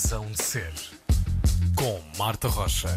[0.00, 0.72] Razão de Ser,
[1.74, 2.88] com Marta Rocha.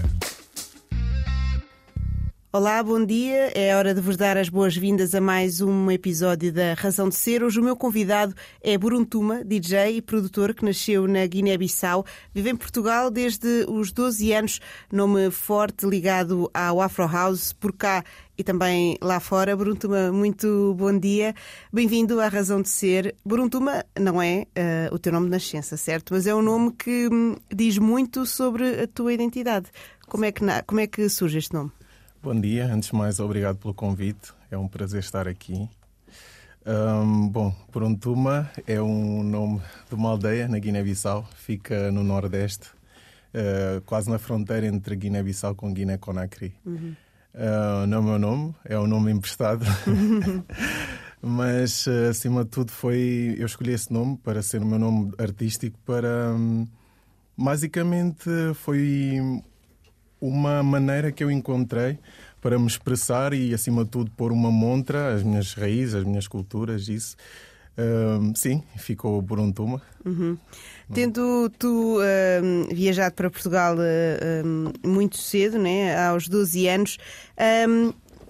[2.53, 3.51] Olá, bom dia.
[3.55, 7.43] É hora de vos dar as boas-vindas a mais um episódio da Razão de Ser.
[7.43, 12.05] Hoje o meu convidado é Buruntuma, DJ e produtor que nasceu na Guiné-Bissau.
[12.31, 14.59] Vive em Portugal desde os 12 anos,
[14.91, 18.03] nome forte ligado ao Afro House, por cá
[18.41, 19.55] e também lá fora.
[19.55, 21.35] Buruntuma, muito bom dia.
[21.71, 23.13] Bem-vindo à Razão de Ser.
[23.23, 24.47] Buruntuma não é
[24.89, 26.15] uh, o teu nome de nascença, certo?
[26.15, 29.67] Mas é um nome que hum, diz muito sobre a tua identidade.
[30.07, 31.71] Como é que, como é que surge este nome?
[32.23, 34.33] Bom dia, antes de mais, obrigado pelo convite.
[34.49, 35.69] É um prazer estar aqui.
[36.65, 42.69] Um, bom, Prontuma é um nome de uma aldeia na Guiné-Bissau, fica no Nordeste,
[43.35, 46.55] uh, quase na fronteira entre Guiné-Bissau com Guiné-Conakry.
[46.65, 46.95] Uhum.
[47.33, 49.65] Uh, não é o meu nome, é o nome emprestado.
[51.21, 53.35] Mas, uh, acima de tudo, foi.
[53.37, 56.33] Eu escolhi esse nome para ser o meu nome artístico para.
[56.33, 56.67] Um,
[57.37, 59.19] basicamente, foi
[60.19, 61.97] uma maneira que eu encontrei
[62.41, 66.27] para me expressar e, acima de tudo, pôr uma montra, as minhas raízes, as minhas
[66.27, 67.15] culturas, isso.
[67.77, 69.53] Uh, sim, ficou por um.
[70.05, 70.37] Uhum.
[70.93, 76.97] Tendo tu uh, viajado para Portugal uh, muito cedo, né, aos 12 anos,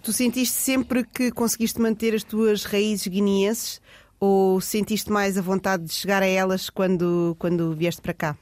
[0.03, 3.81] tu sentiste sempre que conseguiste manter as tuas raízes guineenses
[4.19, 8.37] ou sentiste mais a vontade de chegar a elas quando, quando vieste para cá?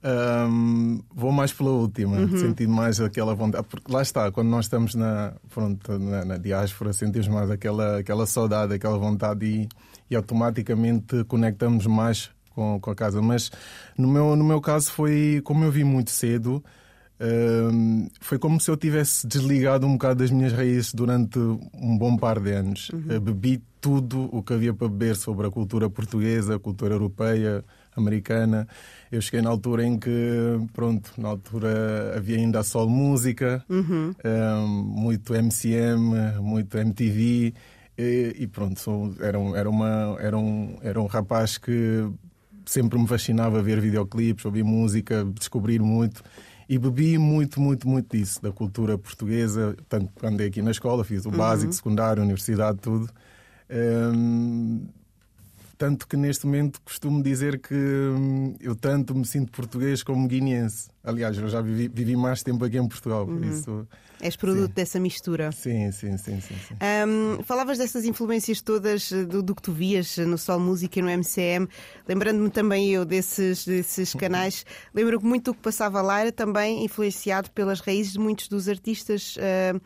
[0.00, 2.38] Um, vou mais pela última, uhum.
[2.38, 6.92] senti mais aquela vontade, porque lá está, quando nós estamos na, pronto, na, na diáspora,
[6.92, 9.68] sentimos mais aquela, aquela saudade, aquela vontade e,
[10.08, 13.22] e automaticamente conectamos mais com, com a casa.
[13.22, 13.52] Mas
[13.96, 16.62] no meu, no meu caso foi, como eu vi muito cedo,
[17.20, 22.16] um, foi como se eu tivesse desligado um bocado das minhas raízes durante um bom
[22.16, 22.90] par de anos.
[22.90, 23.20] Uhum.
[23.20, 27.64] Bebi tudo o que havia para beber sobre a cultura portuguesa, a cultura europeia,
[27.94, 28.66] americana.
[29.10, 30.10] Eu cheguei na altura em que,
[30.72, 34.12] pronto, na altura havia ainda só música, uhum.
[34.24, 37.54] um, muito MCM, muito MTV.
[37.96, 42.08] E, e pronto, sou, era, um, era, uma, era, um, era um rapaz que
[42.68, 46.22] sempre me fascinava ver videoclipes, ouvir música, descobrir muito.
[46.68, 49.74] E bebi muito, muito, muito disso, da cultura portuguesa.
[49.88, 51.36] Tanto andei aqui na escola, fiz o uhum.
[51.36, 53.08] básico, secundário, universidade, tudo.
[53.70, 54.86] Um,
[55.78, 60.90] tanto que neste momento costumo dizer que hum, eu tanto me sinto português como guineense.
[61.02, 63.50] Aliás, eu já vivi, vivi mais tempo aqui em Portugal, por uhum.
[63.50, 63.88] isso.
[64.20, 64.74] És produto sim.
[64.74, 65.52] dessa mistura.
[65.52, 66.40] Sim, sim, sim.
[66.40, 66.74] sim, sim.
[67.06, 71.02] Um, falavas dessas influências todas eh, do, do, que tu vias no Sol Música e
[71.02, 71.68] no MCM,
[72.06, 74.66] lembrando-me também eu desses, desses canais.
[74.92, 79.36] Lembro-me muito do que passava lá era também influenciado pelas raízes de muitos dos artistas.
[79.36, 79.80] Uh,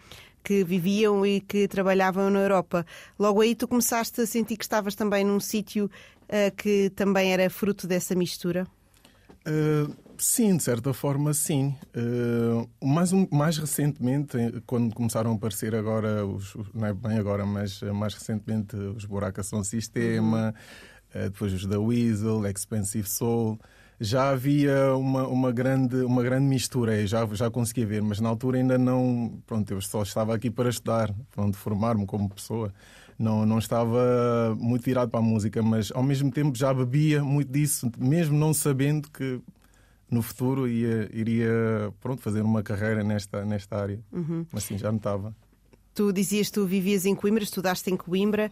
[0.44, 2.84] que viviam e que trabalhavam na Europa.
[3.16, 5.84] Logo aí tu começaste a sentir que estavas também num sítio
[6.25, 8.66] uh, que também era fruto dessa mistura?
[9.47, 9.94] Uh,
[10.25, 11.75] sim, de certa forma, sim.
[11.97, 17.44] Uh, mais, um, mais recentemente, quando começaram a aparecer agora, os, não é bem agora,
[17.44, 20.55] mas mais recentemente, os Buraca São Sistema,
[21.15, 21.22] uhum.
[21.22, 23.59] depois os da Weasel, Expensive Soul
[24.03, 28.59] já havia uma, uma, grande, uma grande mistura, já, já conseguia ver, mas na altura
[28.59, 29.41] ainda não.
[29.47, 32.72] Pronto, eu só estava aqui para estudar, pronto, formar-me como pessoa.
[33.16, 37.53] Não, não estava muito virado para a música, mas ao mesmo tempo já bebia muito
[37.53, 39.41] disso, mesmo não sabendo que
[40.12, 43.99] no futuro ia, iria pronto, fazer uma carreira nesta, nesta área.
[44.12, 44.45] Uhum.
[44.53, 45.34] Mas sim, já notava.
[45.95, 48.50] Tu dizias que tu vivias em Coimbra, estudaste em Coimbra,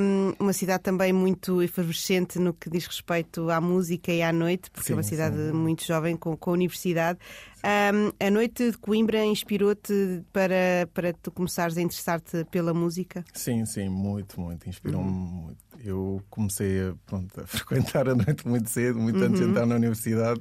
[0.00, 4.72] um, uma cidade também muito efervescente no que diz respeito à música e à noite,
[4.72, 5.52] porque sim, é uma cidade sim.
[5.52, 7.20] muito jovem com, com a universidade.
[7.64, 13.24] Um, a noite de Coimbra inspirou-te para, para tu começares a interessar-te pela música?
[13.32, 14.68] Sim, sim, muito, muito.
[14.68, 15.14] Inspirou-me uhum.
[15.14, 15.64] muito.
[15.84, 19.26] Eu comecei a, pronto, a frequentar a noite muito cedo, muito uhum.
[19.26, 19.50] antes de uhum.
[19.50, 20.40] entrar na universidade.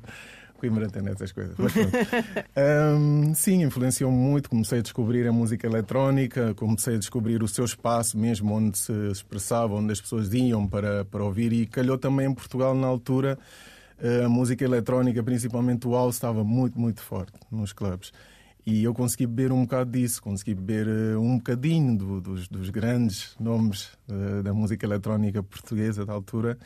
[0.63, 1.55] Coimbra tem essas coisas.
[1.57, 1.73] Mas,
[2.97, 4.49] um, sim, influenciou muito.
[4.49, 8.93] Comecei a descobrir a música eletrónica, comecei a descobrir o seu espaço mesmo, onde se
[9.11, 11.51] expressava, onde as pessoas iam para, para ouvir.
[11.51, 13.37] E calhou também em Portugal, na altura,
[14.23, 18.13] a música eletrónica, principalmente o house, estava muito, muito forte nos clubes.
[18.65, 22.69] E eu consegui beber um bocado disso, consegui beber uh, um bocadinho do, dos, dos,
[22.69, 26.57] grandes nomes uh, da música eletrónica portuguesa da altura.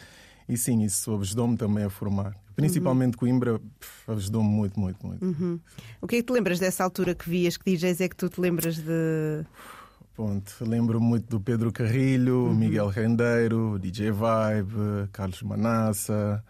[0.47, 2.35] E sim, isso ajudou-me também a formar.
[2.55, 3.19] Principalmente uhum.
[3.19, 3.61] Coimbra
[4.07, 5.23] ajudou-me muito, muito, muito.
[5.23, 5.59] Uhum.
[6.01, 7.57] O que é que te lembras dessa altura que vias?
[7.57, 9.45] Que DJs é que tu te lembras de.
[10.15, 10.55] Ponto.
[10.61, 12.55] Lembro muito do Pedro Carrilho, uhum.
[12.55, 16.43] Miguel Rendeiro, DJ Vibe, Carlos Manassa.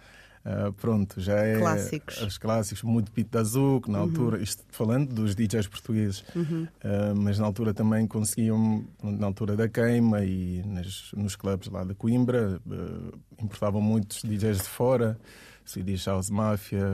[0.47, 2.21] Uh, pronto, já é clássicos.
[2.21, 4.03] os clássicos, muito Pito da Azul, na uhum.
[4.05, 6.65] altura, isto falando dos DJs portugueses, uhum.
[6.85, 11.83] uh, mas na altura também conseguiam, na altura da queima e nas, nos clubes lá
[11.83, 15.19] de Coimbra, uh, importavam muitos DJs de fora,
[15.65, 16.87] Swedish House Mafia,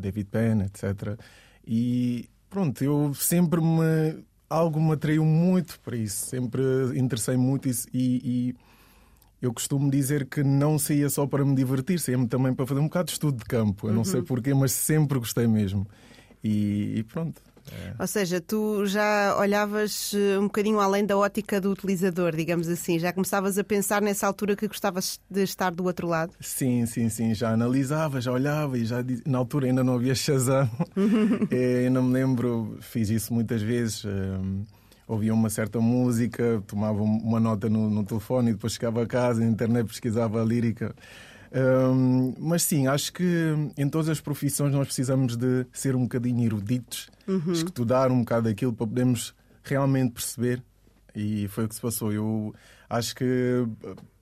[0.00, 1.16] David Penn, etc.
[1.64, 4.24] E pronto, eu sempre me.
[4.48, 6.60] Algo me atraiu muito para isso, sempre
[6.98, 8.56] interessei muito isso e, e
[9.40, 12.84] eu costumo dizer que não saía só para me divertir, saía também para fazer um
[12.84, 13.88] bocado de estudo de campo.
[13.88, 15.86] Eu não sei porquê, mas sempre gostei mesmo.
[16.42, 17.40] E, e pronto.
[17.70, 17.94] É.
[17.98, 22.98] Ou seja, tu já olhavas eh, um bocadinho além da ótica do utilizador, digamos assim.
[22.98, 26.32] Já começavas a pensar nessa altura que gostavas de estar do outro lado?
[26.40, 27.34] Sim, sim, sim.
[27.34, 30.68] Já analisava, já olhava e já na altura ainda não havia Shazam.
[31.50, 34.04] é, eu não me lembro, fiz isso muitas vezes.
[34.04, 34.64] Um,
[35.10, 39.40] ouvia uma certa música, tomava uma nota no, no telefone e depois chegava a casa,
[39.40, 40.94] na internet pesquisava a lírica.
[41.52, 43.24] Um, mas sim, acho que
[43.76, 47.50] em todas as profissões nós precisamos de ser um bocadinho eruditos, uhum.
[47.50, 49.34] estudar um bocado aquilo para podermos
[49.64, 50.62] realmente perceber.
[51.12, 52.12] E foi o que se passou.
[52.12, 52.54] Eu
[52.88, 53.66] acho que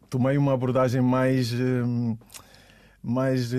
[0.09, 1.53] tomei uma abordagem mais.
[3.03, 3.53] mais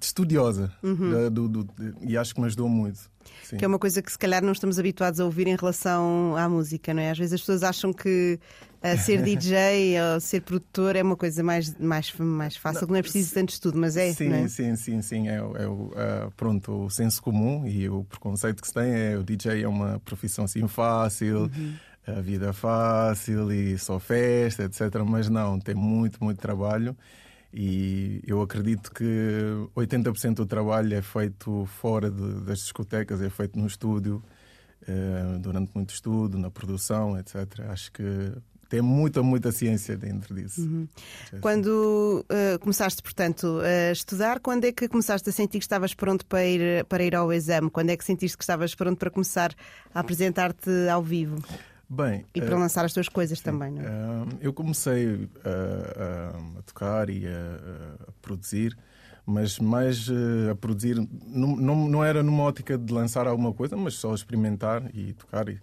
[0.00, 1.30] estudiosa uhum.
[1.30, 1.68] do, do,
[2.00, 3.11] e acho que me ajudou muito.
[3.42, 3.56] Sim.
[3.56, 6.48] Que é uma coisa que se calhar não estamos habituados a ouvir em relação à
[6.48, 7.10] música, não é?
[7.10, 8.38] Às vezes as pessoas acham que
[8.82, 12.92] uh, ser DJ ou ser produtor é uma coisa mais, mais, mais fácil, não, que
[12.92, 14.12] não é preciso tanto estudo, mas é.
[14.12, 14.48] Sim, é?
[14.48, 15.28] sim, sim, sim.
[15.28, 19.16] É, é o, uh, pronto, o senso comum e o preconceito que se tem é
[19.16, 21.42] o DJ é uma profissão assim fácil.
[21.42, 21.74] Uhum
[22.04, 24.80] a vida fácil e só festa, etc.
[25.06, 26.96] Mas não, tem muito, muito trabalho
[27.52, 29.04] e eu acredito que
[29.76, 34.22] 80% do trabalho é feito fora de, das discotecas, é feito no estúdio,
[34.88, 37.60] uh, durante muito estudo, na produção, etc.
[37.68, 38.32] Acho que
[38.70, 40.62] tem muita, muita ciência dentro disso.
[40.62, 40.88] Uhum.
[41.42, 46.24] Quando uh, começaste, portanto, a estudar, quando é que começaste a sentir que estavas pronto
[46.24, 47.68] para ir, para ir ao exame?
[47.68, 49.54] Quando é que sentiste que estavas pronto para começar
[49.94, 51.44] a apresentar-te ao vivo?
[51.94, 53.84] Bem, e para uh, lançar as tuas coisas sim, também, não é?
[53.84, 58.74] Uh, eu comecei a, a tocar e a, a, produzir,
[59.26, 60.08] mas mais
[60.50, 60.96] a produzir,
[61.26, 65.50] não, não, não, era numa ótica de lançar alguma coisa, mas só experimentar e tocar.
[65.50, 65.60] E,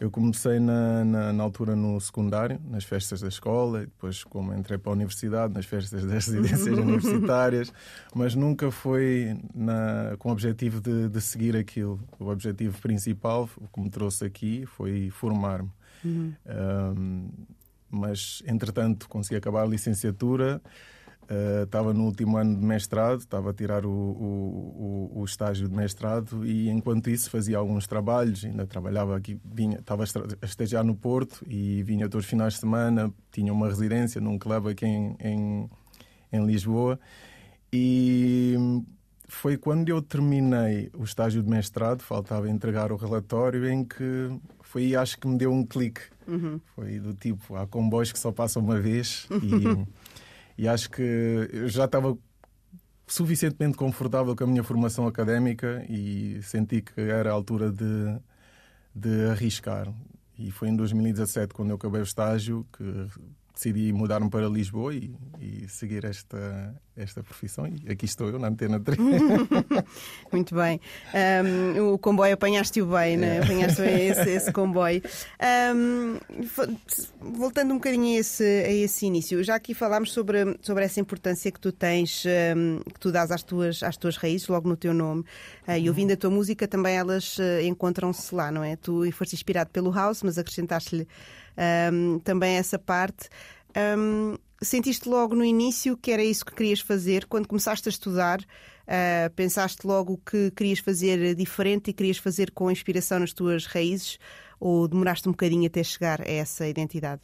[0.00, 4.54] eu comecei na, na, na, altura no secundário, nas festas da escola, e depois, como
[4.54, 7.72] entrei para a universidade, nas festas das residências universitárias,
[8.14, 12.00] mas nunca foi na, com o objetivo de, de, seguir aquilo.
[12.18, 15.70] O objetivo principal, o que me trouxe aqui, foi formar-me.
[16.02, 16.34] Uhum.
[16.46, 17.28] Um,
[17.90, 20.62] mas, entretanto, consegui acabar a licenciatura.
[21.30, 25.68] Uh, estava no último ano de mestrado, estava a tirar o, o, o, o, estágio
[25.68, 30.82] de mestrado e enquanto isso fazia alguns trabalhos, ainda trabalhava aqui, vinha, estava a estagiar
[30.82, 34.84] no Porto e vinha todos os finais de semana, tinha uma residência num clube aqui
[34.84, 35.70] em, em,
[36.32, 36.98] em Lisboa
[37.72, 38.56] e
[39.28, 44.28] foi quando eu terminei o estágio de mestrado, faltava entregar o relatório, em que
[44.62, 46.00] foi acho que me deu um clique.
[46.26, 46.60] Uhum.
[46.74, 49.86] Foi do tipo, há comboios que só passam uma vez e
[50.60, 52.18] E acho que eu já estava
[53.06, 58.20] suficientemente confortável com a minha formação académica e senti que era a altura de,
[58.94, 59.90] de arriscar.
[60.38, 62.84] E foi em 2017, quando eu acabei o estágio, que
[63.60, 67.66] decidi mudar-me para Lisboa e, e, seguir esta, esta profissão.
[67.66, 68.98] E aqui estou eu na Antena 3.
[70.32, 70.80] Muito bem.
[71.76, 73.36] Um, o comboio apanhaste-o bem, né?
[73.36, 73.42] É.
[73.42, 75.02] Apanhaste bem esse, esse comboio.
[75.76, 76.18] Um,
[77.20, 81.52] voltando um bocadinho a esse, a esse início, já aqui falámos sobre, sobre essa importância
[81.52, 82.24] que tu tens,
[82.56, 85.20] um, que tu dás às tuas, às tuas raízes, logo no teu nome.
[85.68, 88.76] Uh, e ouvindo a tua música, também elas uh, encontram-se lá, não é?
[88.76, 91.06] Tu foste inspirado pelo House, mas acrescentaste-lhe
[91.92, 93.28] um, também essa parte.
[93.76, 97.26] Um, sentiste logo no início que era isso que querias fazer?
[97.26, 102.70] Quando começaste a estudar, uh, pensaste logo que querias fazer diferente e querias fazer com
[102.70, 104.18] inspiração nas tuas raízes?
[104.58, 107.22] Ou demoraste um bocadinho até chegar a essa identidade?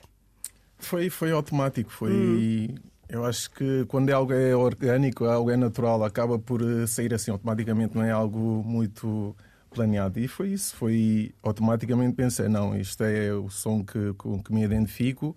[0.78, 1.90] Foi, foi automático.
[1.90, 2.12] Foi.
[2.12, 2.75] Hum.
[3.09, 7.14] Eu acho que quando é algo é orgânico, algo é natural, acaba por eh, sair
[7.14, 9.37] assim automaticamente, não é algo muito
[9.76, 10.18] planeado.
[10.18, 14.64] E foi isso, foi automaticamente pensei, não, isto é o som que, com que me
[14.64, 15.37] identifico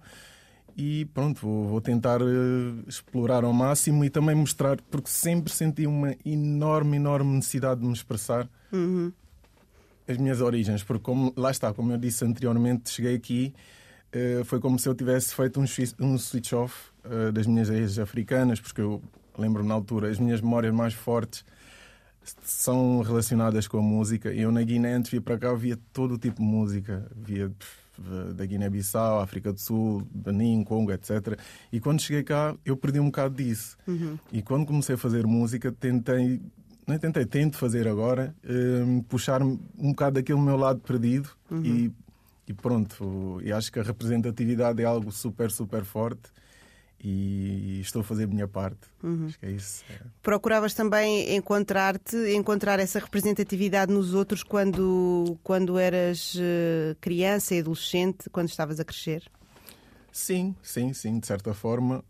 [0.81, 5.85] e pronto, vou, vou tentar uh, explorar ao máximo e também mostrar, porque sempre senti
[5.85, 9.11] uma enorme, enorme necessidade de me expressar uhum.
[10.07, 13.53] as minhas origens, porque como, lá está, como eu disse anteriormente, cheguei aqui,
[14.15, 15.65] uh, foi como se eu tivesse feito um,
[15.99, 19.01] um switch off uh, das minhas raízes africanas, porque eu
[19.37, 21.43] lembro na altura, as minhas memórias mais fortes
[22.43, 24.33] são relacionadas com a música.
[24.33, 27.09] Eu na Guiné, antes vir para cá, via todo o tipo de música.
[27.15, 27.51] Via
[28.35, 31.37] da Guiné-Bissau, África do Sul, Benin, Congo, etc.
[31.71, 33.77] E quando cheguei cá, eu perdi um bocado disso.
[33.87, 34.17] Uhum.
[34.31, 36.41] E quando comecei a fazer música, tentei,
[36.87, 41.63] não é tentei, tento fazer agora, um, puxar um bocado daquele meu lado perdido uhum.
[41.63, 41.91] e,
[42.47, 43.41] e pronto.
[43.43, 46.31] E acho que a representatividade é algo super, super forte
[47.01, 48.79] e estou a fazer a minha parte.
[49.01, 49.27] Uhum.
[49.27, 49.83] Acho que é isso.
[49.89, 49.99] É.
[50.21, 58.29] Procuravas também encontrar-te, encontrar essa representatividade nos outros quando, quando eras eh, criança e adolescente,
[58.29, 59.23] quando estavas a crescer?
[60.11, 62.03] Sim, sim, sim, de certa forma.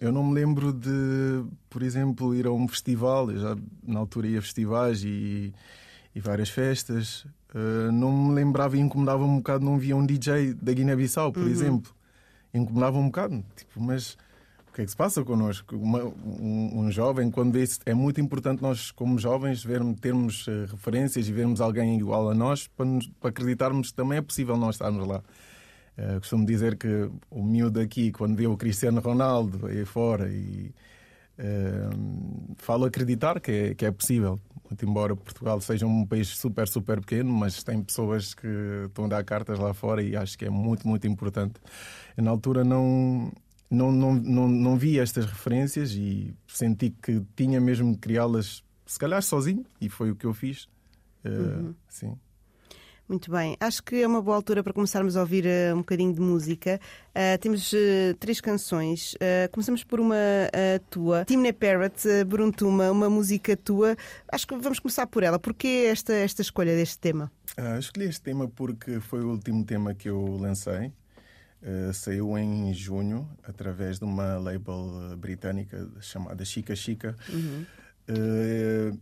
[0.00, 3.30] Eu não me lembro de, por exemplo, ir a um festival.
[3.30, 5.52] Eu já na altura ia a festivais e,
[6.14, 7.26] e várias festas.
[7.54, 11.42] Uh, não me lembrava e incomodava um bocado não via um DJ da Guiné-Bissau, por
[11.42, 11.50] uhum.
[11.50, 11.95] exemplo
[12.58, 13.44] incomodava um bocado.
[13.56, 14.16] Tipo, mas
[14.68, 15.76] o que é que se passa connosco?
[15.76, 20.46] Uma, um, um, jovem, quando vê isso, é muito importante nós, como jovens, vermos, termos
[20.46, 24.22] uh, referências e vermos alguém igual a nós para, nos, para acreditarmos que também é
[24.22, 25.22] possível nós estarmos lá.
[25.98, 30.70] Uh, costumo dizer que o miúdo aqui, quando vê o Cristiano Ronaldo aí fora, e
[31.38, 34.40] uh, falo acreditar que é, que é possível.
[34.68, 38.48] Muito embora Portugal seja um país super, super pequeno, mas tem pessoas que
[38.86, 41.54] estão a dar cartas lá fora e acho que é muito, muito importante.
[42.16, 43.32] Eu, na altura não,
[43.70, 48.98] não, não, não, não vi estas referências e senti que tinha mesmo de criá-las, se
[48.98, 50.64] calhar sozinho, e foi o que eu fiz.
[51.24, 51.74] Uh, uhum.
[51.88, 52.18] Sim.
[53.08, 56.12] Muito bem, acho que é uma boa altura para começarmos a ouvir uh, um bocadinho
[56.12, 56.80] de música.
[57.10, 59.14] Uh, temos uh, três canções.
[59.52, 60.16] começamos por uma
[60.90, 63.96] tua, Timney Parrot, Bruntuma, uma música tua.
[64.30, 65.38] Acho que vamos começar por ela.
[65.38, 67.30] Porquê esta, esta escolha deste tema?
[67.78, 70.92] escolhi este tema porque foi o último tema que eu lancei.
[71.94, 77.16] saiu em junho através de uma label britânica chamada Chica Chica.
[77.28, 77.64] Uhum.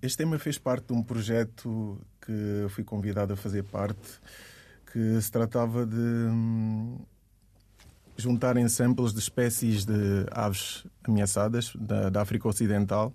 [0.03, 4.21] Este tema fez parte de um projeto que fui convidado a fazer parte,
[4.91, 6.99] que se tratava de hum,
[8.17, 13.13] juntarem samples de espécies de aves ameaçadas da, da África Ocidental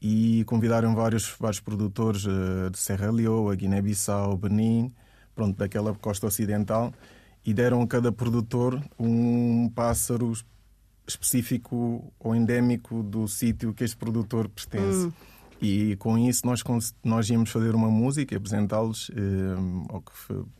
[0.00, 4.92] e convidaram vários, vários produtores uh, de Serra Leoa, Guiné-Bissau, Benin,
[5.34, 6.92] pronto, daquela costa ocidental,
[7.44, 10.32] e deram a cada produtor um pássaro
[11.06, 15.06] específico ou endémico do sítio que este produtor pertence.
[15.06, 15.12] Hum.
[15.62, 16.62] E com isso nós,
[17.04, 19.12] nós íamos fazer uma música e apresentá-los.
[19.14, 20.12] Eh, ao que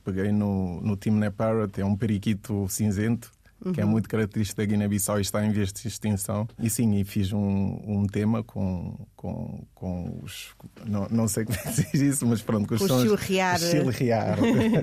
[0.05, 3.33] peguei no, no Team Parrot, é um periquito cinzento.
[3.65, 3.73] Uhum.
[3.73, 3.91] Que é uhum.
[3.91, 6.49] muito característico da Guiné-Bissau e está em vias de extinção.
[6.59, 10.51] E sim, e fiz um, um tema com, com, com os.
[10.85, 13.03] Não, não sei como é que se diz isso, mas pronto, com os sons.
[13.03, 13.59] Chilrear.
[13.59, 14.37] Chilrear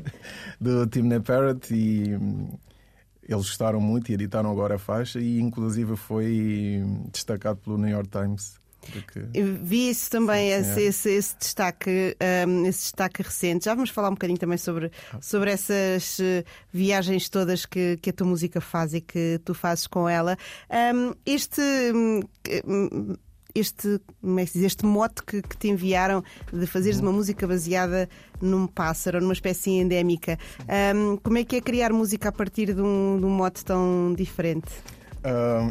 [0.59, 1.73] do Team Parrot.
[1.73, 2.17] E
[3.33, 5.19] eles gostaram muito e editaram agora a faixa.
[5.19, 8.59] E inclusive foi destacado pelo New York Times
[8.91, 9.19] porque...
[9.61, 12.15] Vi isso também, sim, esse, esse, esse, destaque,
[12.47, 13.65] um, esse destaque recente.
[13.65, 18.13] Já vamos falar um bocadinho também sobre, sobre essas eh, viagens todas que, que a
[18.13, 20.37] tua música faz e que tu fazes com ela.
[20.69, 21.61] Um, este.
[21.93, 23.15] Um,
[23.53, 27.47] este, como é que diz, este mote que, que, te enviaram de fazeres uma música
[27.47, 28.09] baseada
[28.41, 30.37] num pássaro, numa espécie endémica.
[30.95, 34.13] Um, como é que é criar música a partir de um, de um mote tão
[34.15, 34.69] diferente?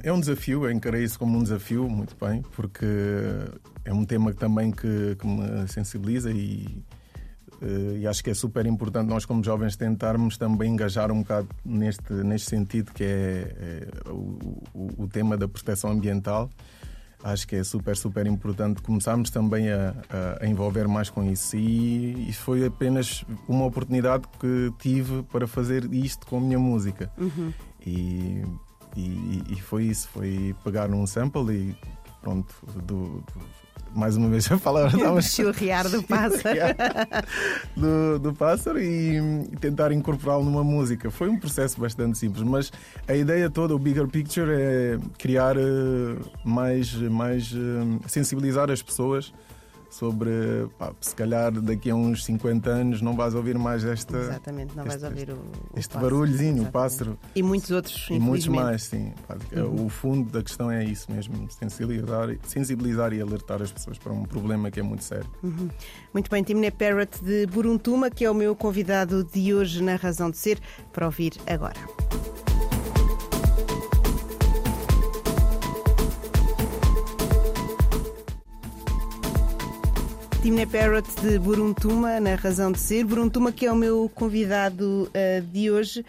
[0.02, 2.84] É um desafio, eu encarei isso como um desafio, muito bem, porque
[3.84, 6.84] é um tema também que, que me sensibiliza e,
[7.62, 11.48] uh, e, acho que é super importante nós, como jovens, tentarmos também engajar um bocado
[11.64, 16.50] neste, neste sentido, que é, é o, o, o, tema da proteção ambiental.
[17.22, 21.56] Acho que é super, super importante começarmos também a, a, a envolver mais com isso.
[21.56, 27.10] E, e, foi apenas uma oportunidade que tive para fazer isto com a minha música.
[27.18, 27.52] Uhum.
[27.84, 28.42] E
[28.96, 31.76] e, e, foi isso, foi pegar um sample e
[32.20, 32.52] pronto,
[32.84, 33.24] do, do
[33.94, 36.58] mais uma vez a palavra estava chilrear do pássaro
[37.76, 39.18] do, do pássaro e,
[39.60, 41.10] tentar incorporá-lo numa música.
[41.10, 42.72] Foi um processo bastante simples mas
[43.06, 49.32] a ideia toda o bigger picture é criar uh, mais mais uh, sensibilizar as pessoas
[49.90, 50.30] sobre
[50.78, 54.16] pá, se calhar daqui a uns 50 anos não vais ouvir mais esta.
[54.16, 55.38] Exatamente, não vais ouvir o,
[55.76, 56.68] este pássaro, barulhozinho, exatamente.
[56.68, 57.18] o pássaro.
[57.34, 58.08] E muitos outros.
[58.10, 59.12] E muitos mais, sim.
[59.52, 59.86] Uhum.
[59.86, 64.24] O fundo da questão é isso mesmo: sensibilizar, sensibilizar e alertar as pessoas para um
[64.24, 65.28] problema que é muito sério.
[65.42, 65.68] Uhum.
[66.12, 70.30] Muito bem, Timné Parrot de Buruntuma, que é o meu convidado de hoje na Razão
[70.30, 70.58] de Ser,
[70.92, 72.37] para ouvir agora.
[80.48, 83.04] Timné Parrot de Buruntuma, na razão de ser.
[83.04, 86.02] Buruntuma, que é o meu convidado uh, de hoje.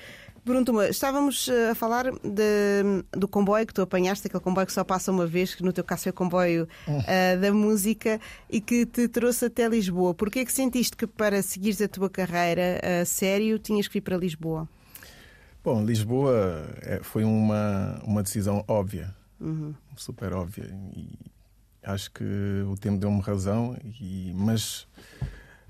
[0.46, 4.82] Buruntuma, estávamos uh, a falar de, do comboio que tu apanhaste, aquele comboio que só
[4.86, 8.18] passa uma vez, que no teu caso é o comboio uh, da música
[8.50, 10.14] e que te trouxe até Lisboa.
[10.14, 14.02] Porquê é que sentiste que para seguires a tua carreira a sério tinhas que ir
[14.02, 14.70] para Lisboa?
[15.62, 16.66] Bom, Lisboa
[17.02, 19.74] foi uma, uma decisão óbvia, uhum.
[19.98, 20.74] super óbvia.
[20.96, 21.30] E
[21.84, 22.24] acho que
[22.68, 24.88] o tempo deu-me razão, e, mas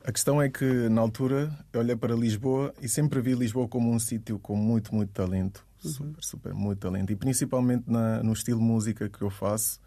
[0.10, 3.92] A questão é que, na altura, eu olhei para Lisboa e sempre vi Lisboa como
[3.92, 5.64] um sítio com muito, muito talento.
[5.84, 5.92] Uhum.
[5.92, 7.12] Super, super, muito talento.
[7.12, 9.80] E principalmente na, no estilo de música que eu faço.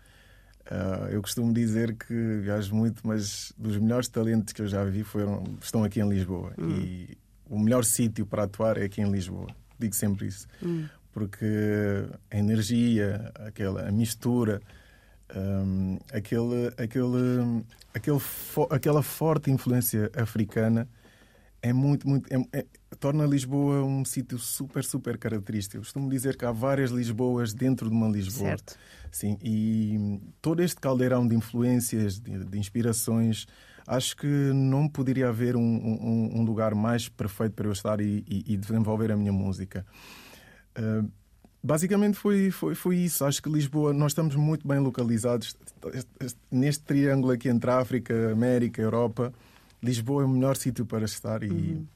[0.71, 5.03] Uh, eu costumo dizer que viajo muito, mas dos melhores talentos que eu já vi
[5.03, 6.53] foram, estão aqui em Lisboa.
[6.57, 6.71] Uhum.
[6.71, 7.19] E
[7.51, 9.49] o melhor sítio para atuar é aqui em Lisboa.
[9.77, 10.47] Digo sempre isso.
[10.63, 10.89] Uhum.
[11.11, 11.47] Porque
[12.31, 14.63] a energia, aquela, a mistura
[15.35, 20.89] um, aquele, aquele, aquele fo aquela forte influência africana
[21.63, 22.29] é muito, muito.
[22.33, 22.67] É, é,
[22.99, 25.77] torna Lisboa um sítio super, super característico.
[25.77, 28.51] Eu costumo dizer que há várias Lisboas dentro de uma Lisboa.
[28.51, 28.77] Certo.
[29.13, 33.47] Sim, e todo este caldeirão de influências, de, de inspirações,
[33.87, 38.25] acho que não poderia haver um, um, um, lugar mais perfeito para eu estar e,
[38.27, 39.87] e, e desenvolver a minha música.
[40.77, 41.09] Uh,
[41.63, 43.25] Basicamente foi, foi, foi isso.
[43.25, 45.57] Acho que Lisboa, nós estamos muito bem localizados
[46.51, 49.33] neste triângulo aqui entre África, América, Europa.
[49.81, 51.87] Lisboa é o melhor sítio para estar e uhum.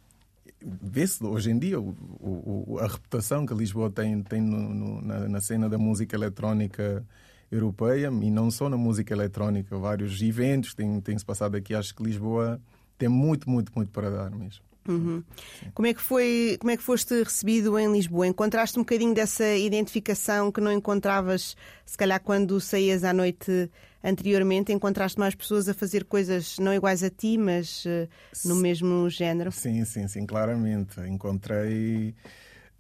[0.82, 5.28] vê-se hoje em dia o, o, a reputação que Lisboa tem, tem no, no, na,
[5.28, 7.04] na, cena da música eletrónica
[7.50, 9.76] europeia e não só na música eletrónica.
[9.76, 11.74] Vários eventos têm, têm se passado aqui.
[11.74, 12.60] Acho que Lisboa
[12.96, 14.62] tem muito, muito, muito para dar mesmo.
[14.88, 15.22] Uhum.
[15.74, 18.26] Como é que foi, como é que foste recebido em Lisboa?
[18.26, 23.70] Encontraste um bocadinho dessa identificação que não encontravas, se calhar quando saías à noite
[24.02, 28.08] anteriormente, encontraste mais pessoas a fazer coisas não iguais a ti, mas uh,
[28.44, 29.50] no mesmo género?
[29.50, 31.00] Sim, sim, sim, claramente.
[31.00, 32.14] Encontrei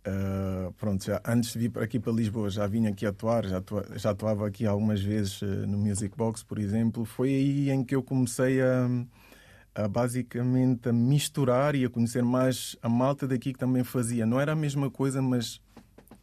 [0.06, 3.58] Uh, pronto, já antes de vir para aqui para Lisboa já vinha aqui atuar, já,
[3.58, 7.04] atua, já atuava aqui algumas vezes uh, no Music Box, por exemplo.
[7.04, 8.88] Foi aí em que eu comecei a,
[9.76, 14.24] a basicamente a misturar e a conhecer mais a malta daqui que também fazia.
[14.24, 15.60] Não era a mesma coisa, mas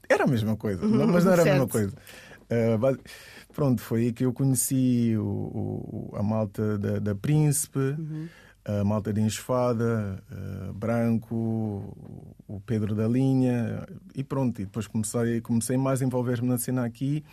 [0.09, 1.47] era a mesma coisa, mas não era certo.
[1.47, 1.93] a mesma coisa.
[2.43, 3.03] Uh,
[3.53, 8.27] pronto, foi aí que eu conheci o, o, a malta da, da Príncipe, uhum.
[8.65, 11.95] a malta de Enxofada, uh, Branco,
[12.47, 14.61] o Pedro da Linha, e pronto.
[14.61, 17.23] E depois comecei, comecei mais a envolver-me na cena aqui.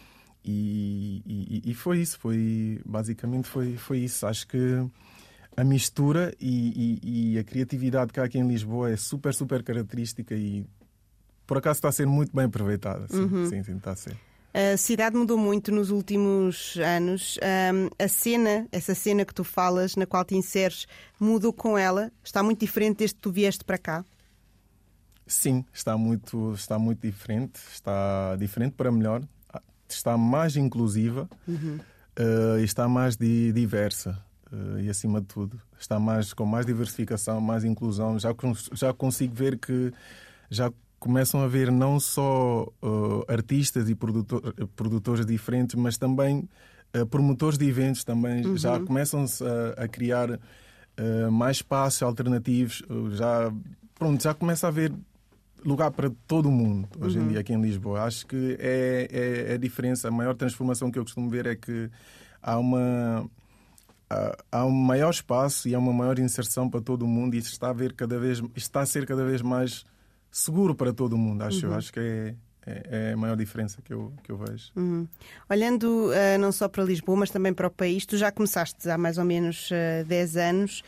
[0.44, 4.26] E, e, e, foi isso, foi basicamente foi, foi isso.
[4.26, 4.86] Acho que
[5.56, 9.62] a mistura e, e, e, a criatividade que há aqui em Lisboa é super, super
[9.62, 10.64] característica e
[11.46, 13.06] por acaso está a ser muito bem aproveitada.
[13.08, 13.46] Sim, uhum.
[13.48, 14.16] sim, sim, está a ser.
[14.52, 17.38] A cidade mudou muito nos últimos anos.
[17.38, 20.86] Um, a cena, essa cena que tu falas, na qual te inseres,
[21.20, 22.10] mudou com ela?
[22.22, 24.04] Está muito diferente desde que tu vieste para cá?
[25.26, 27.60] Sim, está muito, está muito diferente.
[27.72, 29.22] Está diferente para melhor.
[29.88, 31.78] Está mais inclusiva uhum.
[32.18, 34.20] uh, e está mais diversa.
[34.52, 38.18] Uh, e acima de tudo está mais com mais diversificação, mais inclusão.
[38.18, 38.34] Já
[38.72, 39.92] já consigo ver que
[40.50, 46.48] já começam a ver não só uh, artistas e produtor, produtores diferentes, mas também
[46.96, 48.56] uh, promotores de eventos também uhum.
[48.56, 50.38] já começam a, a criar
[51.32, 52.82] mais espaços alternativos.
[53.12, 53.50] já
[53.94, 54.92] pronto, já começa a haver
[55.64, 57.24] lugar para todo o mundo hoje uhum.
[57.24, 58.02] em dia aqui em Lisboa.
[58.02, 61.56] Acho que é, é, é a diferença, a maior transformação que eu costumo ver é
[61.56, 61.88] que
[62.42, 63.30] há uma
[64.50, 67.70] há um maior espaço e há uma maior inserção para todo o mundo e está
[67.70, 69.84] a, ver cada vez, está a ser cada vez mais
[70.30, 71.72] seguro para todo o mundo, acho uhum.
[71.72, 71.78] eu.
[71.78, 72.34] Acho que é,
[72.66, 74.70] é, é, a maior diferença que eu, que eu vejo.
[74.76, 75.06] Uhum.
[75.48, 78.98] Olhando uh, não só para Lisboa, mas também para o país, tu já começaste há
[78.98, 80.82] mais ou menos uh, eh, 10 anos.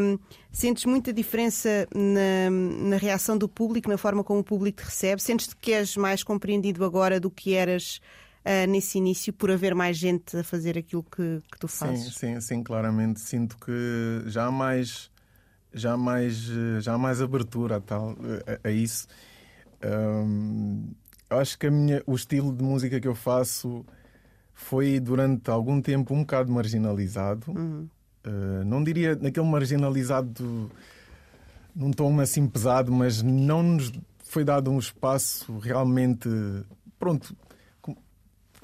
[0.00, 0.18] Um,
[0.52, 2.50] sentes muita diferença na,
[2.88, 5.20] na, reação do público, na forma como o público te recebe?
[5.20, 8.00] Sentes que és mais compreendido agora do que eras
[8.46, 12.14] uh, nesse início por haver mais gente a fazer aquilo que, que tu fazes?
[12.14, 13.20] Sim, sim, sim, claramente.
[13.20, 15.10] Sinto que já há mais,
[15.74, 16.34] já há mais,
[16.80, 18.16] já há mais abertura a, tal,
[18.64, 19.08] a, a isso.
[19.84, 20.92] Um,
[21.28, 23.84] acho que a minha, o estilo de música que eu faço
[24.54, 27.50] foi durante algum tempo um bocado marginalizado.
[27.50, 27.88] Uhum.
[28.24, 30.70] Uh, não diria naquele marginalizado
[31.74, 33.92] num tom assim pesado, mas não nos
[34.24, 36.28] foi dado um espaço realmente
[36.98, 37.36] pronto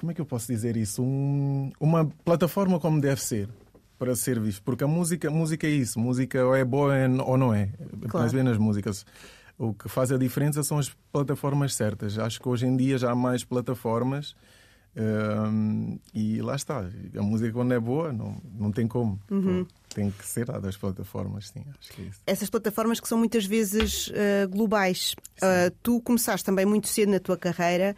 [0.02, 1.00] como é que eu posso dizer isso?
[1.00, 3.48] Um, uma plataforma como deve ser
[3.96, 4.60] para ser visto.
[4.64, 6.00] Porque a música, música é isso.
[6.00, 6.92] Música ou é boa
[7.24, 7.68] ou não é.
[8.08, 8.24] Claro.
[8.24, 9.06] Mas bem nas músicas.
[9.56, 12.18] O que faz a diferença são as plataformas certas.
[12.18, 14.34] Acho que hoje em dia já há mais plataformas.
[14.96, 16.84] Um, e lá está.
[17.16, 19.20] A música, quando é boa, não, não tem como.
[19.30, 19.64] Uhum.
[19.94, 21.64] Tem que ser dada às plataformas, sim.
[21.78, 22.20] Acho que é isso.
[22.26, 25.14] Essas plataformas que são muitas vezes uh, globais.
[25.36, 27.94] Uh, tu começaste também muito cedo na tua carreira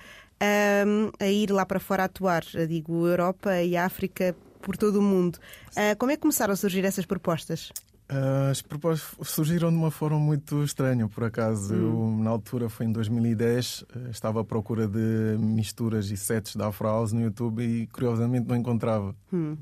[0.87, 5.39] um, a ir lá para fora atuar, digo Europa e África, por todo o mundo.
[5.71, 7.71] Uh, como é que começaram a surgir essas propostas?
[8.11, 11.75] Uh, as propostas surgiram de uma forma muito estranha, por acaso.
[11.75, 12.17] Hum.
[12.17, 16.69] Eu, na altura, foi em 2010, ah, estava à procura de misturas e sets da
[16.69, 19.15] Afro House no YouTube e, curiosamente, não encontrava.
[19.33, 19.57] Hum.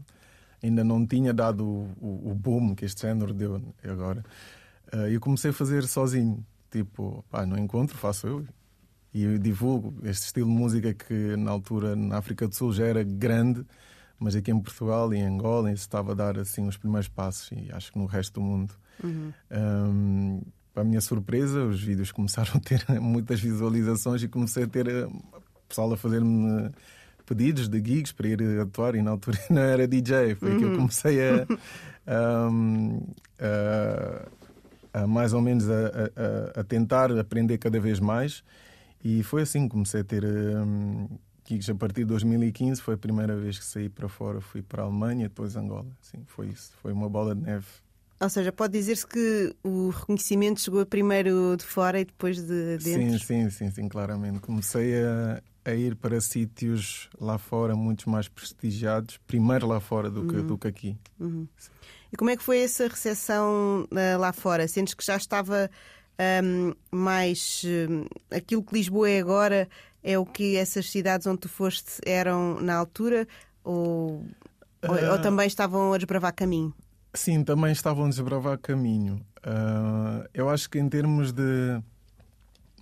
[0.63, 4.25] ainda não tinha dado o, o, o boom que este género deu agora.
[4.93, 6.45] Uh, eu comecei a fazer sozinho.
[6.71, 8.47] Tipo, pá, não encontro, faço eu.
[9.15, 12.87] E eu divulgo este estilo de música que na altura na África do Sul já
[12.87, 13.65] era grande,
[14.19, 17.71] mas aqui em Portugal e em Angola estava a dar assim os primeiros passos e
[17.73, 18.75] acho que no resto do mundo.
[19.03, 19.33] Uhum.
[19.51, 24.67] Um, para a minha surpresa, os vídeos começaram a ter muitas visualizações e comecei a
[24.67, 25.07] ter eh,
[25.69, 26.71] pessoal a fazer-me
[27.27, 30.59] pedidos de gigs para ir atuar e na altura não era DJ, foi uhum.
[30.59, 30.77] que eu uhum.
[30.77, 31.47] comecei a,
[34.95, 38.43] a, a, mais ou menos a, a, tentar aprender cada vez mais
[39.05, 41.09] e foi assim que comecei a ter um,
[41.47, 44.83] gigs a partir de 2015, foi a primeira vez que saí para fora, fui para
[44.83, 47.67] a Alemanha, depois Angola, sim, foi isso, foi uma bola de neve
[48.23, 53.19] ou seja, pode dizer-se que o reconhecimento chegou primeiro de fora e depois de dentro?
[53.19, 54.39] Sim, sim, sim, sim claramente.
[54.39, 60.25] Comecei a, a ir para sítios lá fora, muitos mais prestigiados, primeiro lá fora do
[60.25, 60.47] que, uhum.
[60.47, 60.97] do que aqui.
[61.19, 61.49] Uhum.
[62.13, 64.69] E como é que foi essa recepção uh, lá fora?
[64.69, 65.69] Sentes que já estava
[66.43, 67.63] um, mais.
[67.65, 69.69] Um, aquilo que Lisboa é agora
[70.03, 73.27] é o que essas cidades onde tu foste eram na altura?
[73.65, 74.27] Ou, uh...
[74.89, 75.19] ou, ou ah.
[75.19, 76.75] também estavam a desbravar caminho?
[77.15, 79.21] Sim, também estavam a desbravar caminho.
[79.39, 81.81] Uh, eu acho que em termos de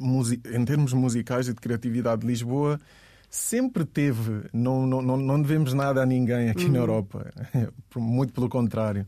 [0.00, 2.80] em termos musicais e de criatividade, Lisboa
[3.28, 6.72] sempre teve, não, não, não devemos nada a ninguém aqui uhum.
[6.72, 7.30] na Europa,
[7.94, 9.06] muito pelo contrário.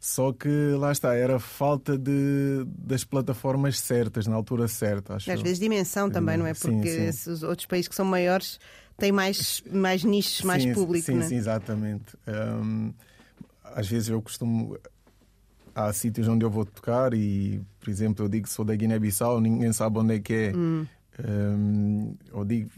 [0.00, 5.16] Só que lá está, era falta de, das plataformas certas, na altura certa.
[5.16, 6.54] Acho Às vezes dimensão também, não é?
[6.54, 7.30] Porque sim, sim.
[7.30, 8.58] os outros países que são maiores
[8.96, 11.04] têm mais, mais nichos, mais sim, público.
[11.04, 11.22] Sim, é?
[11.22, 12.16] sim, exatamente.
[12.26, 12.94] Um,
[13.62, 14.78] às vezes eu costumo.
[15.74, 19.38] Há sítios onde eu vou tocar e, por exemplo, eu digo que sou da Guiné-Bissau,
[19.38, 20.56] ninguém sabe onde é que é.
[20.56, 20.86] Hum.
[21.22, 22.70] Um, eu digo,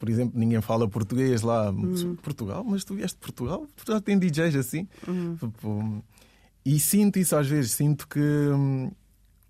[0.00, 1.70] por exemplo, ninguém fala português lá.
[1.70, 2.16] Hum.
[2.16, 2.64] Portugal?
[2.64, 3.66] Mas tu vieste de Portugal?
[3.76, 4.88] Portugal tem DJs assim?
[5.08, 5.36] Hum.
[6.64, 7.72] E sinto isso às vezes.
[7.72, 8.90] Sinto que hum,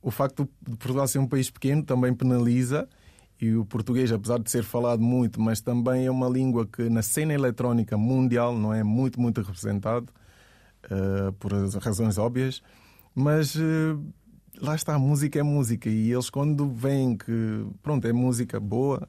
[0.02, 2.88] o facto de Portugal ser um país pequeno também penaliza.
[3.40, 7.02] E o português, apesar de ser falado muito, mas também é uma língua que na
[7.02, 10.08] cena eletrónica mundial não é muito, muito representado
[10.86, 12.62] uh, por razões óbvias,
[13.14, 14.00] mas uh,
[14.60, 19.06] lá está, a música é música e eles quando veem que pronto, é música boa,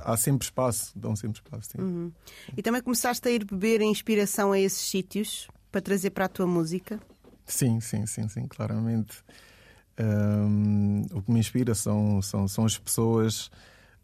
[0.00, 1.80] há sempre espaço, dão sempre espaço.
[1.80, 2.12] Uhum.
[2.56, 6.46] E também começaste a ir beber inspiração a esses sítios para trazer para a tua
[6.46, 7.00] música?
[7.44, 9.24] Sim, sim, sim, sim, claramente.
[9.98, 13.50] Um, o que me inspira são, são, são as pessoas,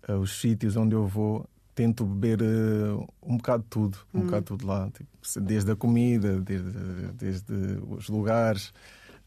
[0.09, 4.25] uh, os sítios onde eu vou tento beber uh, um bocado de tudo, um uhum.
[4.25, 5.09] bocado de tudo lá, tipo,
[5.41, 6.73] desde a comida, desde,
[7.15, 7.55] desde
[7.89, 8.73] os lugares.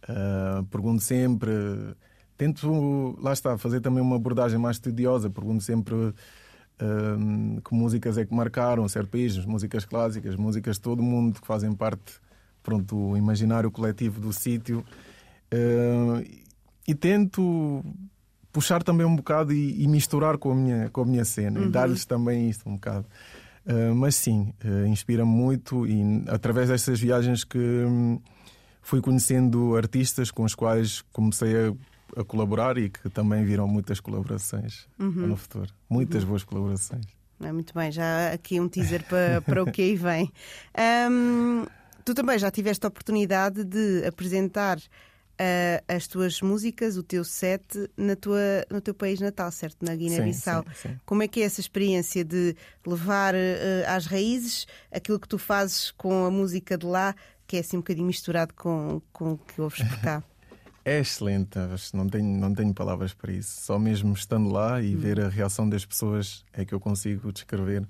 [0.03, 1.49] Uh, pergunto sempre,
[2.37, 5.95] tento, lá está, fazer também uma abordagem mais estudiosa, pergunto sempre
[7.63, 11.47] que músicas é que marcaram certo país, músicas clássicas, músicas de todo o mundo que
[11.47, 12.19] fazem parte
[12.63, 14.83] pronto, do imaginário coletivo do sítio.
[16.87, 17.83] e tento
[18.53, 21.65] puxar também um bocado e, e, misturar com a minha, com a minha cena uhum.
[21.65, 23.07] e dar-lhes também isto um bocado.
[23.65, 28.19] Uh, mas sim, uh, inspira-me muito e através destas viagens que um,
[28.81, 33.99] fui conhecendo artistas com os quais comecei a, a, colaborar e que também viram muitas
[33.99, 35.27] colaborações uhum.
[35.27, 35.73] no futuro.
[35.89, 36.29] Muitas uhum.
[36.29, 37.05] boas colaborações.
[37.41, 40.31] É, muito bem, já aqui um teaser para, para o que aí vem.
[41.09, 41.65] Um,
[42.03, 47.89] tu também já tiveste a oportunidade de apresentar uh, as tuas músicas, o teu set,
[47.97, 48.39] na tua,
[48.69, 49.83] no teu país natal, certo?
[49.83, 50.65] Na Guiné-Bissau.
[51.05, 53.37] Como é que é essa experiência de levar uh,
[53.87, 57.15] às raízes aquilo que tu fazes com a música de lá,
[57.47, 60.23] que é assim um bocadinho misturado com, com o que ouves por cá?
[60.85, 61.57] É excelente,
[61.93, 63.61] não tenho, não tenho palavras para isso.
[63.61, 64.99] Só mesmo estando lá e hum.
[64.99, 67.87] ver a reação das pessoas é que eu consigo descrever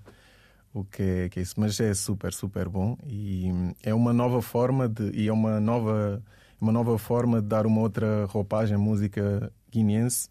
[0.74, 1.56] o que é, que é isso.
[1.58, 3.50] Mas é super, super bom e
[3.84, 6.22] é uma nova forma de, e é uma nova
[6.60, 10.30] uma nova forma de dar uma outra roupagem à música guineense,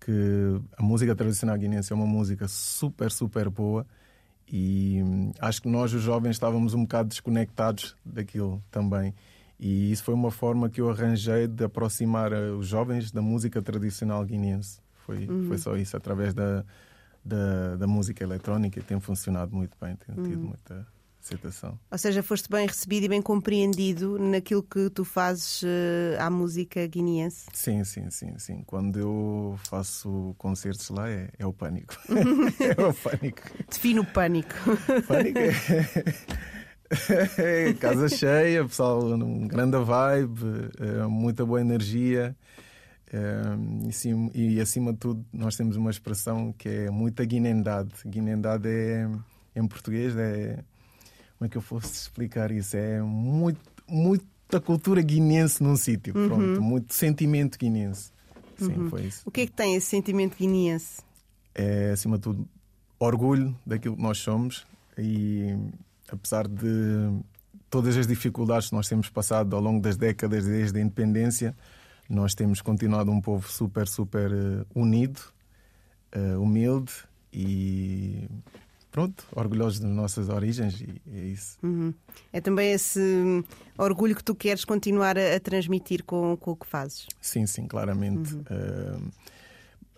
[0.00, 3.86] que a música tradicional guineense é uma música super, super boa
[4.52, 9.14] e hum, acho que nós, os jovens, estávamos um bocado desconectados daquilo também.
[9.58, 13.62] E isso foi uma forma que eu arranjei de aproximar eh, os jovens da música
[13.62, 14.80] tradicional guineense.
[15.06, 15.46] Foi, uhum.
[15.46, 16.64] foi só isso, através da,
[17.24, 20.48] da, da música eletrónica, e tem funcionado muito bem, tem tido uhum.
[20.48, 20.86] muita
[21.22, 21.78] aceitação.
[21.90, 25.66] Ou seja, foste bem recebido e bem compreendido naquilo que tu fazes uh,
[26.18, 27.46] à música guineense?
[27.52, 28.62] Sim, sim, sim, sim.
[28.66, 31.94] Quando eu faço concertos lá é, é o pânico.
[32.60, 33.42] é o pânico.
[33.70, 34.54] Define o pânico.
[35.06, 35.54] pânico é...
[37.68, 42.36] é casa cheia, pessoal, um grande vibe, é, muita boa energia.
[43.86, 47.90] E, sim, e acima de tudo, nós temos uma expressão que é muita guinendade.
[48.06, 49.08] Guinendade é,
[49.54, 50.58] em português, é
[51.38, 52.76] como é que eu fosse explicar isso?
[52.76, 56.28] É muito, muita cultura guinense num sítio, Uhum.
[56.28, 58.12] pronto, muito sentimento guinense.
[58.56, 59.22] Sim, foi isso.
[59.26, 61.02] O que é que tem esse sentimento guineense?
[61.54, 62.48] É, acima de tudo,
[62.98, 64.64] orgulho daquilo que nós somos
[64.96, 65.54] e,
[66.08, 67.10] apesar de
[67.68, 71.56] todas as dificuldades que nós temos passado ao longo das décadas desde a independência,
[72.08, 75.20] nós temos continuado um povo super, super eh, unido,
[76.12, 76.92] eh, humilde
[77.32, 78.28] e
[78.90, 81.58] pronto, orgulhosos das nossas origens e é isso.
[81.62, 81.94] Uhum.
[82.32, 83.42] É também esse hum,
[83.78, 87.06] orgulho que tu queres continuar a, a transmitir com, com o que fazes.
[87.20, 88.34] Sim, sim, claramente.
[88.34, 89.08] Uh,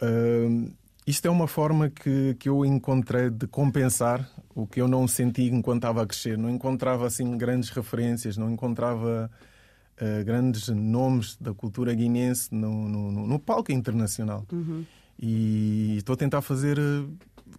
[0.01, 0.73] uh,
[1.05, 5.43] isto é uma forma que, que eu encontrei de compensar o que eu não senti
[5.51, 6.39] enquanto estava a crescer.
[6.39, 9.31] Não encontrava assim grandes referências, não encontrava
[10.01, 14.47] uh, grandes nomes da cultura guinense no, no, no, palco internacional.
[15.19, 17.11] E estou a tentar fazer uh,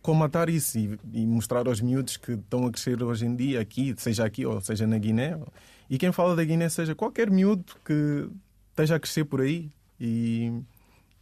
[0.02, 3.93] comatar isso e, e, mostrar aos miúdos que estão a crescer hoje em dia aqui,
[3.98, 5.39] seja aqui ou seja na Guiné.
[5.89, 8.28] E quem fala da Guiné seja qualquer miúdo que
[8.71, 9.69] esteja a crescer por aí
[10.00, 10.52] e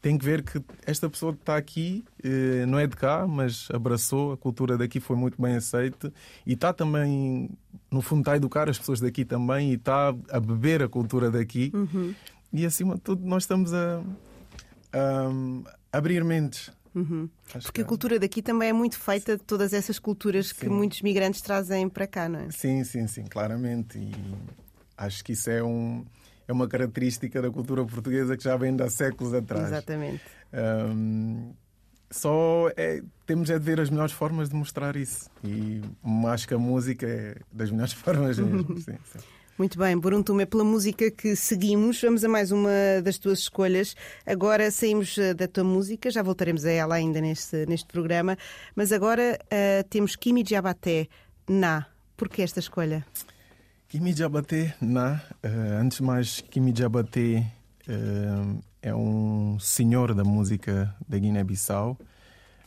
[0.03, 3.69] tem que ver que esta pessoa que está aqui eh, não é de cá, mas
[3.73, 6.13] abraçou a cultura daqui, foi muito bem aceita
[6.45, 7.49] e está também,
[7.89, 11.31] no fundo, está a educar as pessoas daqui também e está a beber a cultura
[11.31, 11.71] daqui.
[11.73, 12.13] Uhum.
[12.51, 14.03] E acima de tudo, nós estamos a,
[14.91, 16.69] a abrir mentes.
[16.93, 17.29] Uhum.
[17.61, 20.55] Porque a cultura daqui também é muito feita de todas essas culturas sim.
[20.55, 22.51] que muitos migrantes trazem para cá, não é?
[22.51, 23.97] Sim, sim, sim, claramente.
[23.97, 24.11] E
[24.97, 26.03] acho que isso é, um,
[26.47, 29.67] é uma característica da cultura portuguesa que já vem de há séculos atrás.
[29.67, 30.21] Exatamente.
[30.53, 31.53] Um,
[32.11, 35.29] só é, temos é de ver as melhores formas de mostrar isso.
[35.43, 35.81] E
[36.27, 38.77] acho que a música é das melhores formas mesmo.
[38.79, 39.19] sim, sim.
[39.55, 42.01] Muito bem, Buruntum, é pela música que seguimos.
[42.01, 42.71] Vamos a mais uma
[43.03, 43.95] das tuas escolhas.
[44.25, 48.35] Agora saímos eh, da tua música, já voltaremos a ela ainda neste, neste programa.
[48.75, 51.07] Mas agora uh, temos Kimi Diabaté,
[51.47, 51.85] Na.
[52.17, 53.05] Por que esta escolha?
[53.93, 55.21] Kimi Diabaté, Na.
[55.45, 57.45] Uh, antes de mais, Kimi Diabaté
[57.87, 61.95] uh, é um senhor da música da Guiné-Bissau.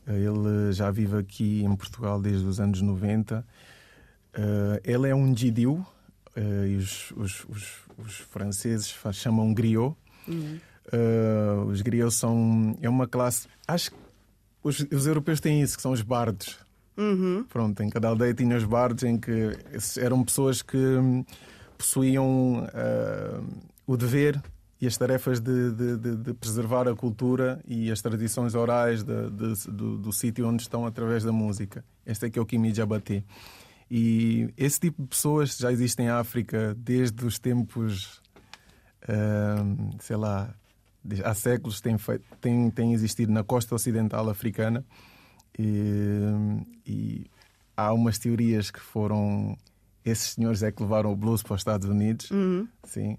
[0.06, 3.44] ele já vive aqui em Portugal desde os anos 90.
[4.84, 5.84] ele é um Gidiu,
[6.36, 9.96] Uh, e os, os, os, os, franceses chamam griot.
[10.28, 10.60] Uhum.
[10.92, 13.48] Uh, os griots são é uma classe.
[13.66, 13.96] Acho que
[14.62, 16.58] os, os, europeus têm isso, que são os bardos.
[16.96, 17.44] Uhum.
[17.44, 19.56] Pronto, em cada aldeia tinha os bardos em que
[19.98, 20.78] eram pessoas que
[21.76, 23.44] possuíam uh,
[23.86, 24.40] o dever
[24.80, 29.98] e as tarefas de, de, de, de, preservar a cultura e as tradições orais do,
[29.98, 31.84] do sítio onde estão através da música.
[32.04, 33.24] Este é que é o Kimi Jabati.
[33.90, 38.20] E esse tipo de pessoas já existe em África desde os tempos,
[39.04, 40.54] uh, sei lá,
[41.24, 44.84] há séculos tem existido na costa ocidental africana.
[45.58, 46.20] E,
[46.86, 47.26] e,
[47.76, 49.56] há umas teorias que foram
[50.04, 52.30] esses senhores é que levaram o blues para os Estados Unidos.
[52.30, 52.68] Uhum.
[52.84, 53.18] Sim.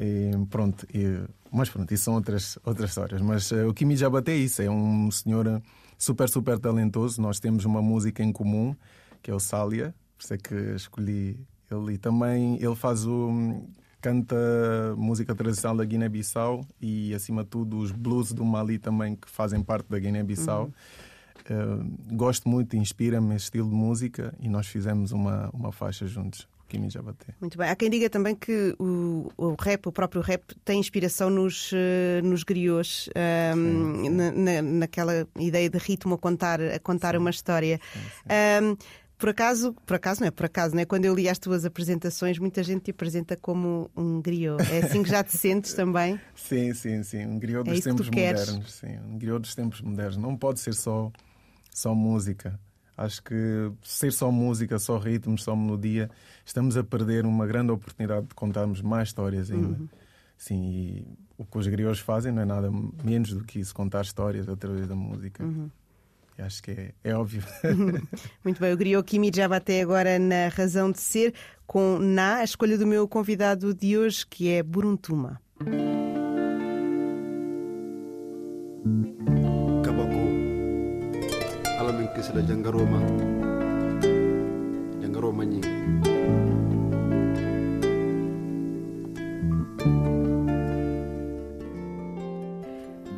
[0.00, 3.20] E, pronto, e, mas pronto, isso são outras, outras histórias.
[3.20, 5.62] Mas uh, o Kimi Jabate é isso, é um senhor
[5.98, 7.20] super, super talentoso.
[7.20, 8.74] Nós temos uma música em comum,
[9.22, 11.38] que é o Sália, por isso é que escolhi
[11.70, 11.94] ele.
[11.94, 13.62] E também ele faz o.
[14.00, 14.36] canta
[14.96, 19.62] música tradicional da Guiné-Bissau e, acima de tudo, os blues do Mali também, que fazem
[19.62, 20.64] parte da Guiné-Bissau.
[20.64, 20.72] Uhum.
[21.50, 26.48] Uh, gosto muito, inspira-me esse estilo de música e nós fizemos uma, uma faixa juntos.
[26.68, 27.34] Kimi Jabaté.
[27.38, 27.68] Muito bem.
[27.68, 31.76] Há quem diga também que o, o rap, o próprio rap, tem inspiração nos, uh,
[32.24, 33.10] nos griots,
[33.54, 34.08] um, sim, sim.
[34.08, 37.78] Na, na, naquela ideia de ritmo a contar, a contar uma história.
[38.62, 38.74] Um,
[39.22, 40.84] por acaso, por acaso não é por acaso, não é?
[40.84, 44.60] Quando eu li as tuas apresentações, muita gente te apresenta como um griot.
[44.68, 46.18] É assim que já te sentes também?
[46.34, 47.24] Sim, sim, sim.
[47.26, 48.72] Um griot dos é tempos modernos.
[48.72, 50.16] Sim, um griot dos tempos modernos.
[50.16, 51.12] Não pode ser só,
[51.72, 52.58] só música.
[52.96, 56.10] Acho que ser só música, só ritmos, só melodia,
[56.44, 59.78] estamos a perder uma grande oportunidade de contarmos mais histórias ainda.
[59.78, 59.88] Uhum.
[60.36, 61.06] Sim, e
[61.38, 62.70] o que os griots fazem não é nada
[63.02, 65.42] menos do que isso, contar histórias através da música.
[65.42, 65.70] Uhum.
[66.38, 67.42] Acho que é, é óbvio.
[68.44, 71.34] Muito bem, o griot Kimi já até agora na razão de ser,
[71.66, 75.40] com Na, a escolha do meu convidado de hoje, que é Buruntuma.
[82.22, 83.00] Alamin kisila jangaroma,
[85.02, 85.60] jangaroma nyi.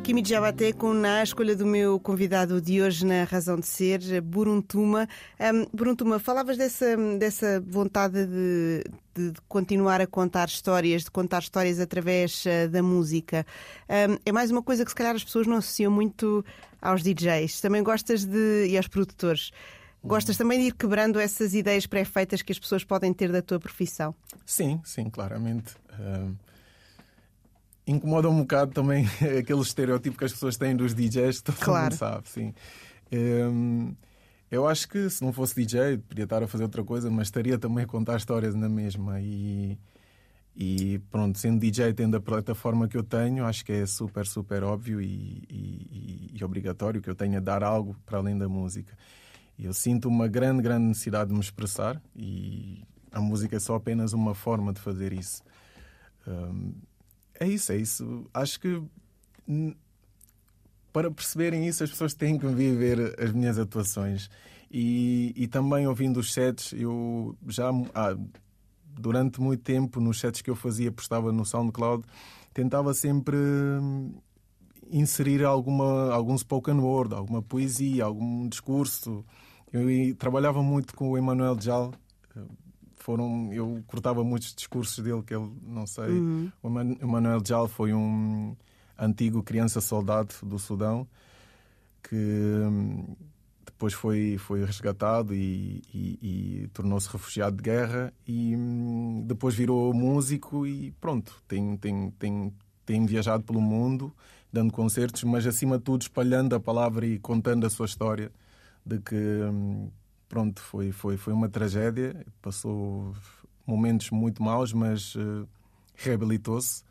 [0.03, 5.09] Kimi Jabaté com na escolha do meu convidado de hoje na Razão de Ser, Buruntuma.
[5.39, 8.83] Um, Buruntuma, falavas dessa, dessa vontade de,
[9.15, 13.47] de, continuar a contar histórias, de contar histórias através uh, da música.
[13.89, 16.45] Um, é mais uma coisa que se calhar as pessoas não associam muito
[16.89, 17.59] aos DJs.
[17.61, 18.67] Também gostas de.
[18.69, 19.51] e aos produtores.
[20.03, 23.59] Gostas também de ir quebrando essas ideias pré-feitas que as pessoas podem ter da tua
[23.59, 24.13] profissão?
[24.45, 25.73] Sim, sim, claramente.
[25.99, 26.35] Uh,
[27.87, 29.05] incomoda um bocado também
[29.39, 31.85] aquele estereótipo que as pessoas têm dos DJs, que todo Claro.
[31.85, 32.53] mundo sabe, sim.
[33.11, 33.95] Um,
[34.51, 37.57] eu acho que se não fosse DJ, podia estar a fazer outra coisa, mas estaria
[37.57, 39.19] também a contar histórias na mesma.
[39.19, 39.75] E,
[40.55, 44.63] e pronto, sendo DJ, tendo a plataforma que eu tenho, acho que é super, super
[44.63, 48.97] óbvio e, e- e obrigatório que eu tenha dar algo para além da música.
[49.59, 54.13] Eu sinto uma grande, grande necessidade de me expressar e a música é só apenas
[54.13, 55.43] uma forma de fazer isso.
[56.27, 56.73] Um,
[57.39, 58.29] é isso, é isso.
[58.33, 58.81] Acho que
[60.91, 64.29] para perceberem isso, as pessoas têm que viver as minhas atuações.
[64.71, 68.17] E, e também ouvindo os sets, eu já ah,
[68.99, 72.03] durante muito tempo, nos sets que eu fazia, postava no SoundCloud,
[72.53, 74.13] tentava sempre hum,
[74.89, 79.25] inserir alguma, algum spoken word, alguma poesia, algum discurso.
[79.71, 81.93] Eu trabalhava muito com o Emmanuel Jal.
[82.95, 86.09] Foram, eu cortava muitos discursos dele que ele, não sei.
[86.63, 88.55] O Eman- Emmanuel Jal foi um
[88.97, 91.07] antigo criança soldado do Sudão
[92.01, 93.15] que hum,
[93.75, 96.19] depois foi, foi resgatado e, e-
[96.63, 102.53] e tornou-se refugiado de guerra e hum, depois virou músico e pronto, tem, tem, tem,
[102.85, 104.13] tem viajado pelo mundo
[104.51, 108.31] dando concertos, mas acima de tudo espalhando a palavra e contando a sua história
[108.85, 109.89] de que hum,
[110.29, 113.13] pronto, foi, foi, foi uma tragédia, passou
[113.67, 115.45] momentos muito maus, mas eh,
[115.95, 116.81] reabilitou-se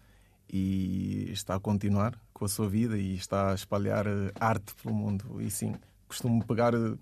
[0.53, 4.94] e está a continuar com a sua vida e está a espalhar eh, arte pelo
[4.94, 5.40] mundo.
[5.40, 5.75] E sim,
[6.14, 6.94] costumo pegar eh,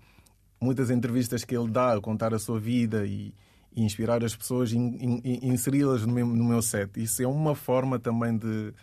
[0.59, 3.33] muitas entrevistas que ele dá contar a sua vida e,
[3.75, 6.99] e inspirar as pessoas e in- inseri-las no meu, no meu set.
[7.01, 8.73] Isso é uma forma também de,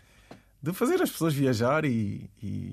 [0.63, 2.73] de fazer as pessoas viajar e, e-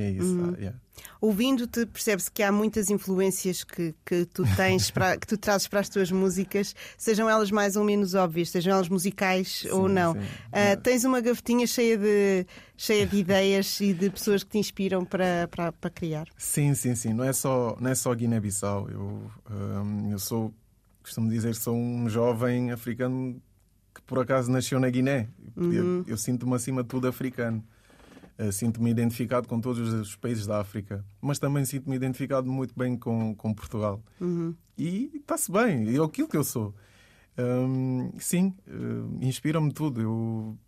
[0.00, 0.38] é isso.
[0.42, 0.78] ah, yeah.
[1.20, 5.80] Ouvindo-te, percebe-se que há muitas influências que, que tu tens, para, que tu trazes para
[5.80, 10.14] as tuas músicas, sejam elas mais ou menos óbvias, sejam elas musicais ou não.
[10.14, 10.20] sim.
[10.52, 15.04] Ah, tens uma gavetinha cheia de, cheia de ideias e de pessoas que te inspiram
[15.04, 16.28] para, para, para criar.
[16.36, 17.12] Sim, sim, sim.
[17.12, 18.88] Não é só, não é só Guiné-Bissau.
[18.90, 20.52] Eu, hum, eu sou,
[21.02, 23.40] costumo dizer, que sou um jovem africano
[23.94, 25.28] que por acaso nasceu na Guiné.
[25.56, 27.64] Eu, eu sinto-me acima de tudo africano.
[28.38, 32.94] Uh, sinto-me identificado com todos os países da África, mas também sinto-me identificado muito bem
[32.94, 34.02] com, com Portugal.
[34.76, 36.74] E está-se bem, é aquilo que eu sou.
[37.38, 40.00] Hum, sim, uh, inspira-me tudo.
[40.02, 40.58] Eu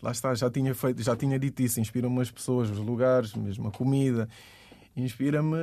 [0.00, 3.66] lá está, já tinha feito, já tinha dito isso, inspira-me as pessoas, os lugares, mesmo
[3.66, 4.28] a comida.
[4.96, 5.56] Inspira-me.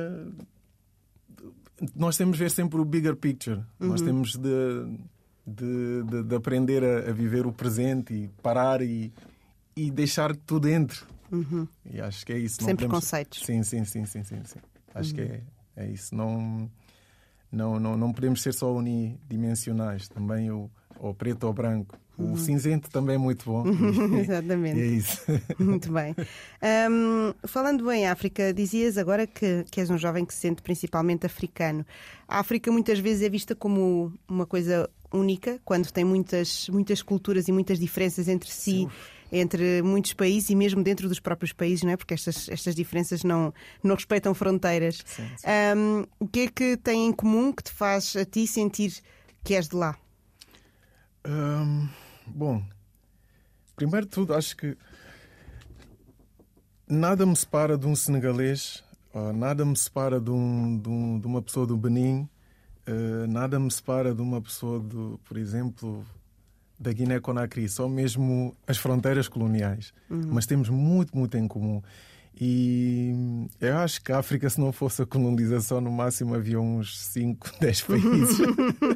[1.94, 3.62] Nós temos de ver sempre o bigger picture.
[3.80, 4.98] Nós temos de,
[5.46, 9.12] de, de- de aprender a, a viver o presente e parar e,
[9.76, 11.06] e deixar tudo dentro.
[11.90, 12.56] E acho que é isso.
[12.56, 13.40] Sem podemos- preconceitos.
[13.44, 14.58] Sim, sim, sim, sim, sim, sim.
[14.94, 15.40] Acho que é,
[15.76, 16.14] é isso.
[16.14, 16.70] Não,
[17.50, 20.08] não, não, não podemos ser só unidimensionais.
[20.08, 21.98] Também o, o preto ou branco.
[22.16, 23.64] O cinzento também é muito bom.
[24.16, 24.80] Exatamente.
[24.80, 25.20] É isso.
[25.58, 26.14] Muito bem.
[26.88, 31.26] Hum, falando em África, dizias agora que, que és um jovem que se sente principalmente
[31.26, 31.84] africano.
[32.28, 37.48] A África muitas vezes é vista como uma coisa única, quando tem muitas, muitas culturas
[37.48, 38.86] e muitas diferenças entre si,
[39.36, 41.96] entre muitos países e mesmo dentro dos próprios países, não é?
[41.96, 45.02] Porque estas, estas diferenças não, não respeitam fronteiras.
[45.04, 45.46] Sim, sim.
[45.76, 48.92] Hum, o que é que tem em comum que te faz a ti sentir
[49.42, 49.96] que és de lá?
[51.26, 51.88] Hum,
[52.26, 52.62] bom,
[53.76, 54.76] primeiro de tudo, acho que
[56.88, 58.84] nada me separa de um senegalês,
[59.34, 62.28] nada me separa de, um, de, um- de uma pessoa do Benin,
[62.86, 66.04] eh, nada me separa de uma pessoa, do, por exemplo,
[66.78, 69.92] da Guiné-Conakry, só mesmo as fronteiras coloniais.
[70.08, 71.80] Mas temos muito, muito em comum.
[72.40, 73.12] E
[73.60, 77.48] eu acho que a África, se não fosse a colonização, no máximo havia uns 5,
[77.60, 78.38] 10 países.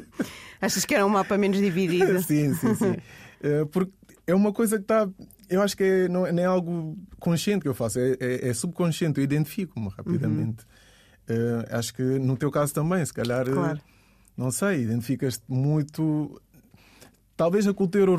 [0.61, 2.19] Achas que era um mapa menos dividido?
[2.23, 2.95] sim, sim, sim.
[3.41, 3.93] Eh, porque
[4.27, 5.09] é uma coisa que está.
[5.49, 9.19] Eu acho que é, não, é- algo consciente que eu faço, é, é- é subconsciente,
[9.19, 10.65] eu identifico-me rapidamente.
[11.27, 13.79] Eh, acho que no teu caso também, se calhar, eh, Claro.
[14.35, 16.41] não sei, identificas-te muito.
[17.39, 18.11] Talvez a cultura,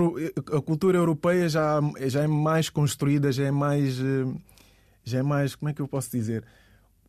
[0.57, 4.01] a cultura europeia já, já é mais construída, já é mais.
[4.01, 4.25] eh,
[5.05, 5.55] Já é mais.
[5.55, 6.43] Como é que eu posso dizer?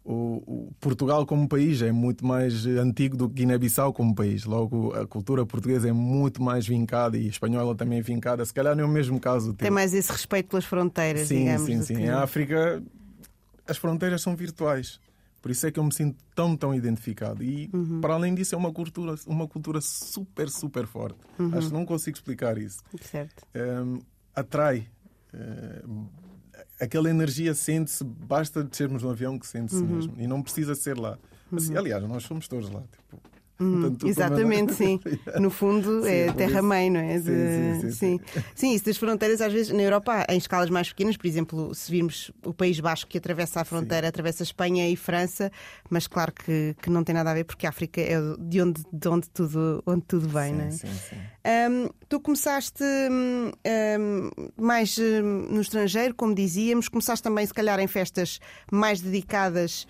[0.03, 4.43] O, o Portugal como país é muito mais antigo do que Guiné-Bissau como país.
[4.43, 8.43] Logo, a cultura portuguesa é muito mais vincada e a espanhola também é vincada.
[8.43, 9.53] Se calhar não é o mesmo caso.
[9.53, 11.61] Tem mais esse respeito pelas fronteiras, Sim, digamos.
[11.61, 11.95] sim, sim.
[11.95, 12.83] que- Em África,
[13.65, 14.99] as fronteiras são virtuais.
[15.41, 17.43] Por isso é que eu me sinto tão, tão identificado.
[17.43, 17.99] E, Uhum.
[17.99, 21.17] para além disso, é uma cultura, uma cultura super, super forte.
[21.39, 21.57] Uhum.
[21.57, 22.79] Acho que não consigo explicar isso.
[23.01, 23.43] Certo.
[23.55, 23.99] Hum,
[24.35, 24.87] atrai.
[25.33, 26.07] hum,
[26.79, 29.95] aquela energia sente-se, basta descermos no avião que sente-se Uhum.
[29.95, 30.13] mesmo.
[30.17, 31.17] E não precisa ser lá.
[31.55, 32.81] Assim, aliás, nós somos todos lá.
[32.81, 33.19] Tipo,
[33.61, 34.99] Como exatamente, sim.
[35.39, 37.19] No fundo, Sim, é terra-mãe, não é?
[37.19, 38.19] Sim, sim, sim, sim.
[38.55, 41.91] Sim, isso das fronteiras, às vezes, na Europa, em escalas mais pequenas, por exemplo, se
[41.91, 45.51] virmos o País Basco que atravessa a fronteira, atravessa Espanha e França,
[45.89, 48.83] mas claro que, que não tem nada a ver, porque a África é de onde,
[48.91, 50.71] de onde, tudo, onde tudo vem, não é?
[50.71, 51.17] Sim, sim.
[51.43, 53.51] Hum, tu começaste hum,
[53.99, 58.39] hum, mais hum, no estrangeiro, como dizíamos, começaste também, se calhar, em festas
[58.71, 59.87] mais dedicadas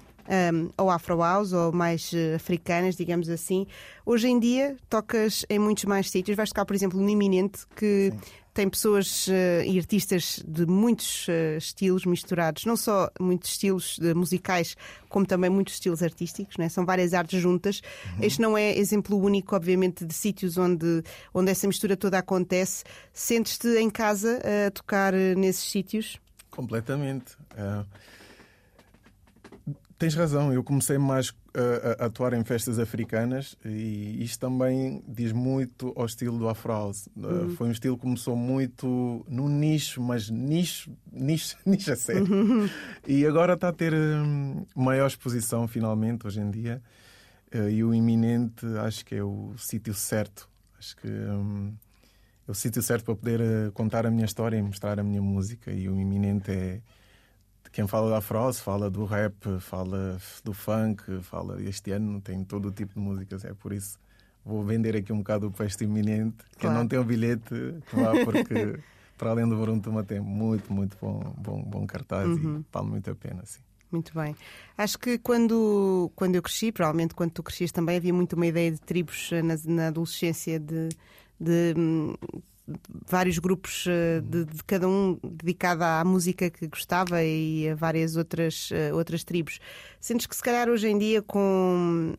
[0.53, 3.65] hum, ao Afro House ou mais eh, africanas, digamos assim.
[4.05, 6.35] Hoje em dia tocas em muitos mais sítios.
[6.35, 8.13] Vais tocar, por exemplo, no Iminente, que
[8.53, 14.75] tem pessoas eh, e artistas de muitos eh, estilos misturados, não só muitos estilos musicais,
[15.07, 16.67] como também muitos estilos artísticos, né?
[16.67, 17.81] são várias artes juntas.
[18.21, 21.03] Este não é exemplo único, obviamente, de sítios onde,
[21.33, 22.83] onde essa mistura toda acontece.
[23.13, 26.19] Sentes-te em casa a tocar nesses sítios?
[26.49, 27.37] Completamente.
[27.57, 27.85] Ah,
[30.01, 35.31] tens razão, eu comecei mais a, a atuar em festas africanas e isto também diz
[35.31, 37.07] muito ao estilo do Afro House.
[37.19, 42.25] Ah, foi um estilo que começou muito no nicho, mas nicho, nicho, nicho a sério.
[43.07, 46.81] E agora está a ter hum, maior exposição finalmente hoje em dia.
[47.53, 50.49] Ah, e o iminente acho que é o sítio certo.
[50.79, 51.75] Acho que hum,
[52.47, 55.21] é o sítio certo para poder eh, contar a minha história e mostrar a minha
[55.21, 55.71] música.
[55.71, 56.81] E o iminente é
[57.71, 61.61] quem fala da House, fala do rap, fala do funk, fala.
[61.61, 63.97] Este ano tem todo o tipo de músicas, é por isso.
[64.43, 66.37] Vou vender aqui um bocado para este iminente.
[66.57, 66.77] Quem Claro.
[66.79, 67.49] não tem o bilhete,
[67.87, 68.79] que vá, porque
[69.17, 73.15] para além do Buruntuma tem muito, muito bom, bom, bom cartaz e vale muito a
[73.15, 73.43] pena.
[73.45, 73.61] Sim.
[73.91, 74.35] Muito bem.
[74.77, 78.71] Acho que quando, quando eu cresci, provavelmente quando tu crescias também, havia muito uma ideia
[78.71, 80.89] de tribos eh, na, na adolescência, de,
[81.39, 82.13] de, hum,
[83.07, 88.15] vários grupos, eh, de, de cada um dedicado à música que gostava e a várias
[88.15, 89.59] outras, eh, outras tribos.
[89.99, 92.13] Sentes que se calhar hoje em dia, com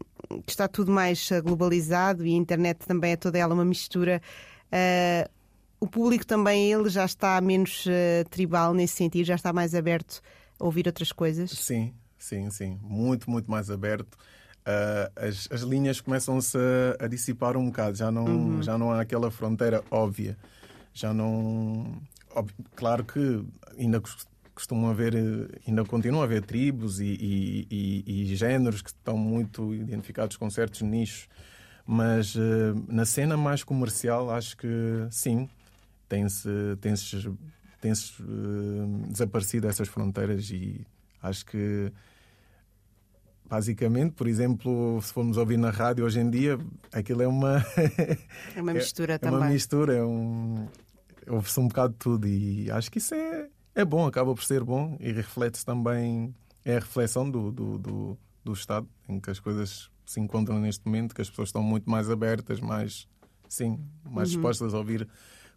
[0.44, 4.20] que está tudo mais eh, globalizado e a internet também é toda ela uma mistura.
[4.70, 5.28] eh,
[5.80, 10.22] o público também ele já está menos eh, tribal nesse sentido, já está mais aberto
[10.60, 11.50] a ouvir outras coisas.
[11.50, 12.78] Sim, sim, sim.
[12.82, 14.16] Muito, muito mais aberto.
[14.64, 19.00] Ah, as, as linhas começam-se a, a dissipar um bocado, já não, já não há
[19.00, 20.36] aquela fronteira óbvia.
[20.94, 22.00] Já não.
[22.34, 23.44] óbvio- claro que
[23.78, 27.66] ainda cos- costumam haver, eh, ainda continuam a haver tribos e, e,
[28.06, 31.26] e- e géneros que estão muito identificados com certos nichos,
[31.86, 34.68] mas eh, na cena mais comercial acho que
[35.10, 35.48] sim,
[36.08, 36.48] tem-se
[36.80, 37.30] tem-se
[37.80, 40.86] tem-se eh, desaparecido essas fronteiras e
[41.22, 41.90] acho que
[43.52, 46.58] basicamente, por exemplo, se formos ouvir na rádio hoje em dia,
[46.90, 47.58] aquilo é uma
[48.56, 49.38] É uma mistura é também.
[49.40, 50.66] uma mistura, é um
[51.28, 54.64] ouve-se um bocado de tudo e acho que isso é, é bom, acaba por ser
[54.64, 56.34] bom e reflete-se também
[56.64, 60.86] é a reflexão do, do, do, do estado em que as coisas se encontram neste
[60.86, 63.06] momento, que as pessoas estão muito mais abertas, mais
[63.50, 64.34] sim, mais Uhum.
[64.36, 65.06] dispostas a ouvir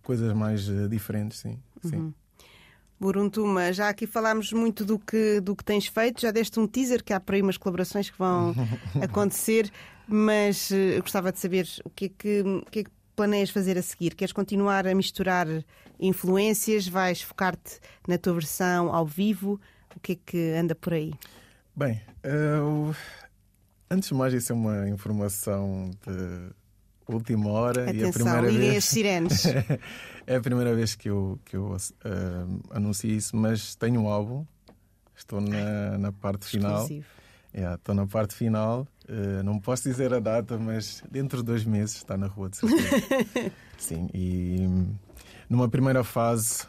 [0.03, 1.95] coisas mais eh, diferentes, sim, sim.
[1.95, 2.13] Uhum.
[2.99, 7.03] Buruntuma, já aqui falámos muito do que, do que tens feito, já deste um teaser
[7.03, 8.55] que há por aí umas colaborações que vão
[9.01, 9.69] acontecer,
[10.07, 13.49] mas eh, eu gostava de saber o que é que, o que, é que planeias
[13.49, 14.15] fazer a seguir?
[14.15, 15.47] Queres continuar a misturar
[15.99, 16.87] influências?
[16.87, 19.59] Vais focar-te na tua versão ao vivo?
[19.95, 21.13] O que é que anda por aí?
[21.75, 22.95] Bem, eu-
[23.89, 26.49] antes de mais, isso é uma informação de
[27.13, 28.77] última hora e a Atenção, primeira vez.
[28.77, 29.45] as sirenes.
[30.25, 34.45] é a primeira vez que eu, que eu ah, anuncio isso, mas tenho um álbum.
[35.15, 36.81] Estou na, na parte final.
[36.81, 37.05] Exclusivo.
[37.55, 38.85] Yeah, estou na parte final.
[39.07, 42.57] Uh, não posso dizer a data, mas dentro de dois meses está na rua de
[42.57, 43.51] certeza.
[43.77, 44.93] Sim, e hum,
[45.49, 46.65] numa primeira fase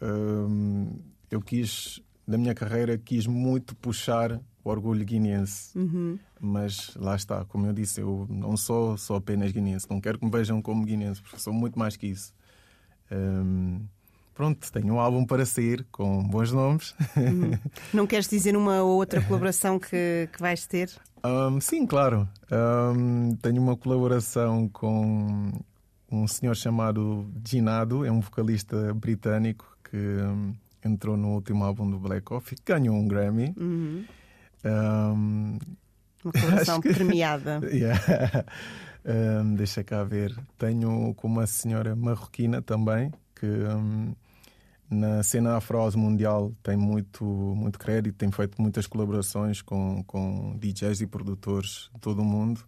[0.00, 0.98] hum,
[1.30, 5.76] eu quis, na minha carreira, quis muito puxar o orgulho guineense.
[5.78, 6.18] Uhum.
[6.40, 9.86] Mas lá está, como eu disse, eu não sou só apenas guineense.
[9.90, 12.32] Não quero que me vejam como guineense, porque sou muito mais que isso.
[13.12, 13.82] Hum,
[14.34, 16.94] pronto, tenho um álbum para sair com bons nomes.
[17.92, 20.90] Não queres dizer uma ou outra colaboração que, que vais ter?
[21.24, 22.26] Um, sim, claro.
[22.50, 25.52] Um, tenho uma colaboração com
[26.10, 31.98] um senhor chamado Ginado, é um vocalista britânico que um, entrou no último álbum do
[31.98, 33.54] Black Coffee, ganhou um Grammy.
[33.58, 34.04] Uhum.
[34.64, 35.58] Um,
[36.24, 37.60] Uma Acho que- premiada.
[37.72, 38.44] yeah.
[39.04, 40.36] Um, deixa cá ver.
[40.58, 44.14] Tenho com uma senhora marroquina também, que um,
[44.90, 51.00] na cena afro mundial tem muito, muito crédito, tem feito muitas colaborações com, com DJs
[51.00, 52.60] e produtores de todo o mundo,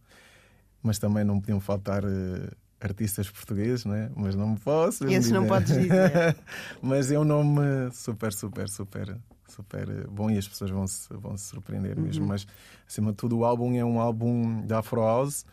[0.82, 2.48] mas também não podiam faltar eh,
[2.80, 4.11] artistas portugueses, né?
[4.16, 5.05] mas não posso.
[5.09, 6.36] Esses não podes dizer.
[6.80, 7.61] mas é um nome
[7.92, 9.18] super, super, super,
[9.49, 12.05] super bom e as pessoas vão se, vão se surpreender Uhum.
[12.05, 12.26] mesmo.
[12.26, 12.47] Mas,
[12.86, 15.45] acima de tudo, o álbum é um álbum da Afro House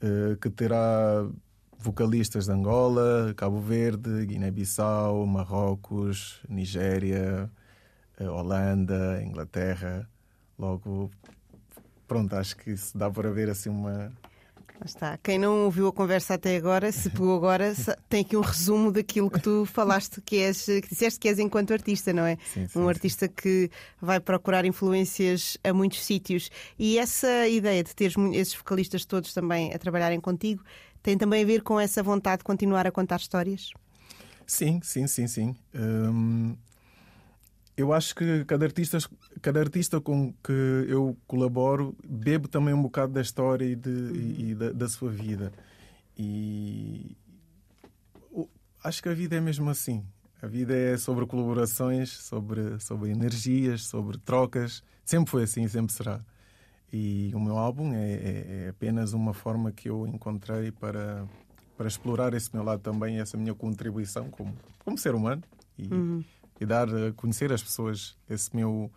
[0.00, 1.26] eh, que terá
[1.78, 7.50] vocalistas de Angola, Cabo Verde, Guiné-Bissau, Marrocos, Nigéria,
[8.18, 10.08] eh, Holanda, Inglaterra.
[10.58, 11.10] Logo,
[12.08, 14.12] pronto, acho que isso dá para ver assim uma.
[14.84, 15.18] Está.
[15.18, 17.74] Quem não ouviu a conversa até agora, se pegou agora,
[18.08, 21.72] tem aqui um resumo daquilo que tu falaste, que és, que disseste que és enquanto
[21.72, 22.36] artista, não é?
[22.52, 22.88] Sim, sim, um sim.
[22.88, 23.70] artista que
[24.00, 26.50] vai procurar influências a muitos sítios.
[26.78, 30.62] E essa ideia de teres mu- esses vocalistas todos também a trabalharem contigo
[31.02, 33.70] tem também a ver com essa vontade de continuar a contar histórias?
[34.46, 35.56] Sim, sim, sim, sim.
[35.74, 36.56] Hum,
[37.76, 38.98] eu acho que cada artista,
[39.42, 40.52] cada artista com que
[40.88, 45.10] eu colaboro bebe também um bocado da história e, de- e- e da, da sua
[45.10, 45.52] vida.
[46.18, 47.16] E
[48.82, 50.04] acho que a vida é mesmo assim.
[50.40, 54.82] A vida é sobre colaborações, sobre, sobre energias, sobre trocas.
[55.04, 56.20] Sempre foi assim e sempre será.
[56.92, 61.26] E o meu álbum é, é- é apenas uma forma que eu encontrei para,
[61.76, 64.54] para explorar esse meu lado também, essa minha contribuição como,
[64.84, 65.42] como ser humano
[65.78, 65.88] e,
[66.60, 68.90] e dar a conhecer às pessoas esse meu,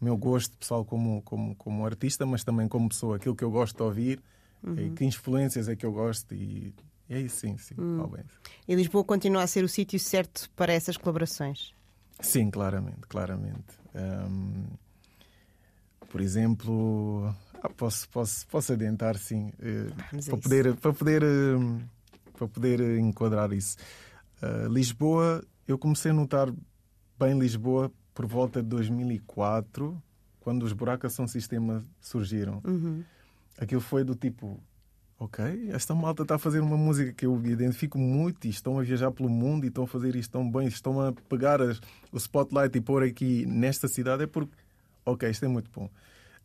[0.00, 3.76] meu gosto pessoal como, como, como artista, mas também como pessoa, aquilo que eu gosto
[3.76, 4.22] de ouvir,
[4.76, 6.74] e que influências é que eu gosto e
[7.08, 7.74] é isso, sim, sim.
[7.96, 8.26] talvez.
[8.66, 11.72] E Lisboa continua a ser o sítio certo para essas colaborações?
[12.20, 13.78] Sim, claramente, claramente.
[13.94, 14.66] Hum,
[16.10, 21.80] por exemplo, ah, posso, posso, posso adiantar, sim, a para poder, para poder, hum,
[22.36, 23.76] para poder enquadrar isso.
[24.42, 26.52] Ah, Lisboa, eu comecei a notar
[27.18, 30.00] bem Lisboa por volta de 2004,
[30.40, 32.60] quando os Buracos São Sistema surgiram.
[32.64, 33.02] Uhum.
[33.58, 34.60] Aquilo foi do tipo,
[35.18, 38.82] ok, esta malta está a fazer uma música que eu identifico muito e estão a
[38.82, 41.80] viajar pelo mundo e estão a fazer isto tão bem, estão a pegar as-
[42.12, 44.52] o spotlight e pôr aqui nesta cidade, é porque,
[45.04, 45.90] ok, isto é muito bom.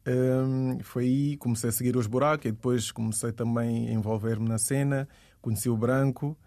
[0.06, 4.58] Hum, foi aí comecei a seguir os buracos e depois comecei também a envolver-me na
[4.58, 5.08] cena,
[5.42, 6.38] conheci o Branco,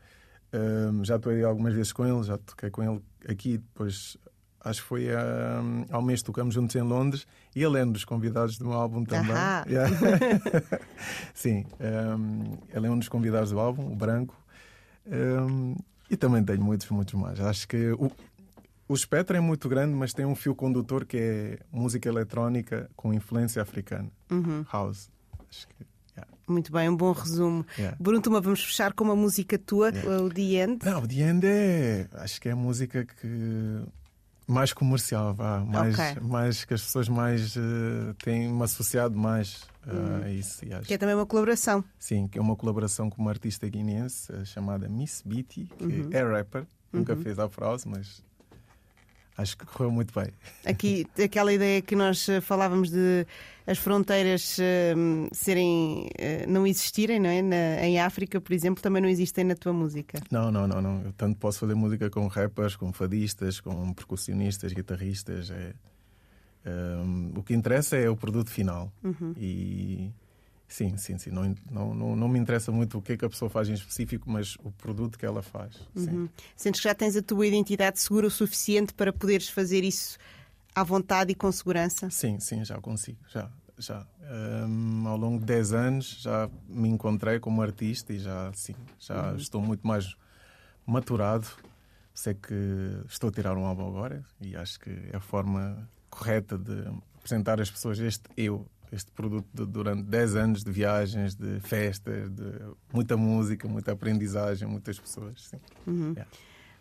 [0.52, 4.16] hum, já atuei algumas vezes com ele, já toquei com ele aqui, depois
[4.64, 8.04] acho que foi hum, ao mês tocamos juntos em Londres e ele é um dos
[8.04, 9.32] convidados do meu álbum também.
[9.32, 9.64] Ahá.
[9.68, 9.90] Yeah.
[11.34, 14.36] Sim, hum, ele é um dos convidados do álbum, o Branco.
[15.06, 15.76] Hum,
[16.10, 17.40] e também tenho muitos, muitos mais.
[17.40, 18.10] Acho que o,
[18.88, 23.12] o espectro é muito grande, mas tem um fio condutor que é música eletrónica com
[23.12, 24.10] influência africana.
[24.72, 25.10] House.
[25.48, 25.95] Acho que.
[26.16, 26.32] Yeah.
[26.48, 27.66] Muito bem, um bom resumo.
[27.78, 27.96] Yeah.
[28.00, 29.90] Bruntuma, vamos fechar com uma música tua,
[30.24, 30.78] o The End.
[30.84, 32.08] Não, o The End é.
[32.14, 33.82] Acho que é a música que.
[34.48, 35.58] Mais comercial, vá.
[35.64, 36.22] Mais, Ok.
[36.22, 40.64] mais que as pessoas mais eh, têm-me associado mais eh, a isso.
[40.72, 41.82] Acho Que é também uma colaboração.
[41.98, 46.08] Sim, que é uma colaboração com uma artista guineense eh, chamada Miss Beatty, que Uhum.
[46.12, 48.22] é rapper, nunca fez Afro House, mas
[49.36, 50.30] acho que correu muito bem.
[50.64, 53.26] Aqui, aquela ideia que nós eh, falávamos de
[53.66, 54.94] as fronteiras eh,
[55.32, 57.42] serem, eh, não existirem, não é?
[57.42, 60.20] Na- em África, por exemplo, também não existem na tua música.
[60.30, 61.02] Não, não, não, não.
[61.04, 65.50] Eu tanto posso fazer música com rappers, com fadistas, com percussionistas, guitarristas.
[65.50, 65.72] É,
[66.64, 68.92] ehm, o que interessa é o produto final.
[69.36, 70.10] E
[70.68, 71.30] sim, sim, sim.
[71.30, 73.74] Não, não, não, não me interessa muito o que é que a pessoa faz em
[73.74, 75.76] específico, mas o produto que ela faz.
[75.94, 76.28] Uhum.
[76.56, 80.18] Sentes que já tens a tua identidade segura o suficiente para poderes fazer isso
[80.74, 82.10] à vontade e com segurança?
[82.10, 84.06] Sim, sim, já consigo, já, já.
[84.68, 89.34] Hum, ao longo de 10 anos já me encontrei como artista e já, sim, já
[89.36, 90.14] estou muito mais
[90.84, 91.46] maturado.
[92.12, 92.54] Sei que
[93.08, 96.84] estou a tirar um álbum agora e acho que é a forma correta de
[97.16, 102.30] apresentar às pessoas este eu, este produto de- durante 10 anos de viagens, de festas,
[102.30, 102.44] de
[102.92, 105.48] muita música, muita aprendizagem, muitas pessoas.
[105.50, 105.60] Sim.
[106.14, 106.26] Yeah.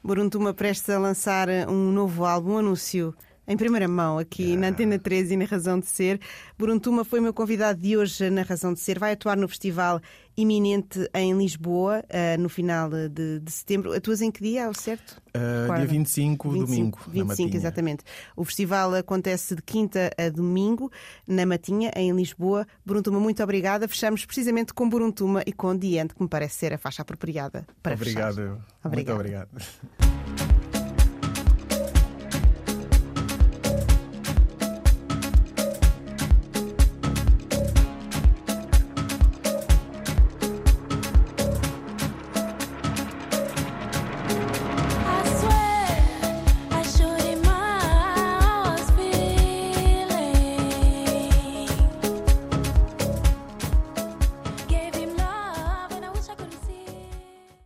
[0.03, 3.15] Buruntuma prestes a lançar um novo álbum, um anúncio
[3.47, 6.19] em primeira mão aqui na Antena 13 e na Razão de Ser.
[6.57, 8.97] Buruntuma foi meu convidado de hoje na Razão de Ser.
[8.97, 10.01] Vai atuar no festival
[10.37, 13.93] iminente em Lisboa eh, no final de, de setembro.
[13.93, 15.21] Atuas em que dia, ao certo?
[15.35, 16.97] Uh, dia 25, domingo.
[17.07, 17.55] na 25, Matinha.
[17.55, 18.03] exatamente.
[18.35, 20.91] O festival acontece de quinta a domingo
[21.27, 22.67] na Matinha, em Lisboa.
[22.85, 23.87] Buruntuma, muito obrigada.
[23.87, 27.95] Fechamos precisamente com Buruntuma e com Diante, que me parece ser a faixa apropriada para
[27.97, 28.31] fechar.
[28.31, 28.63] Obrigado.
[28.83, 30.54] Muito obrigado.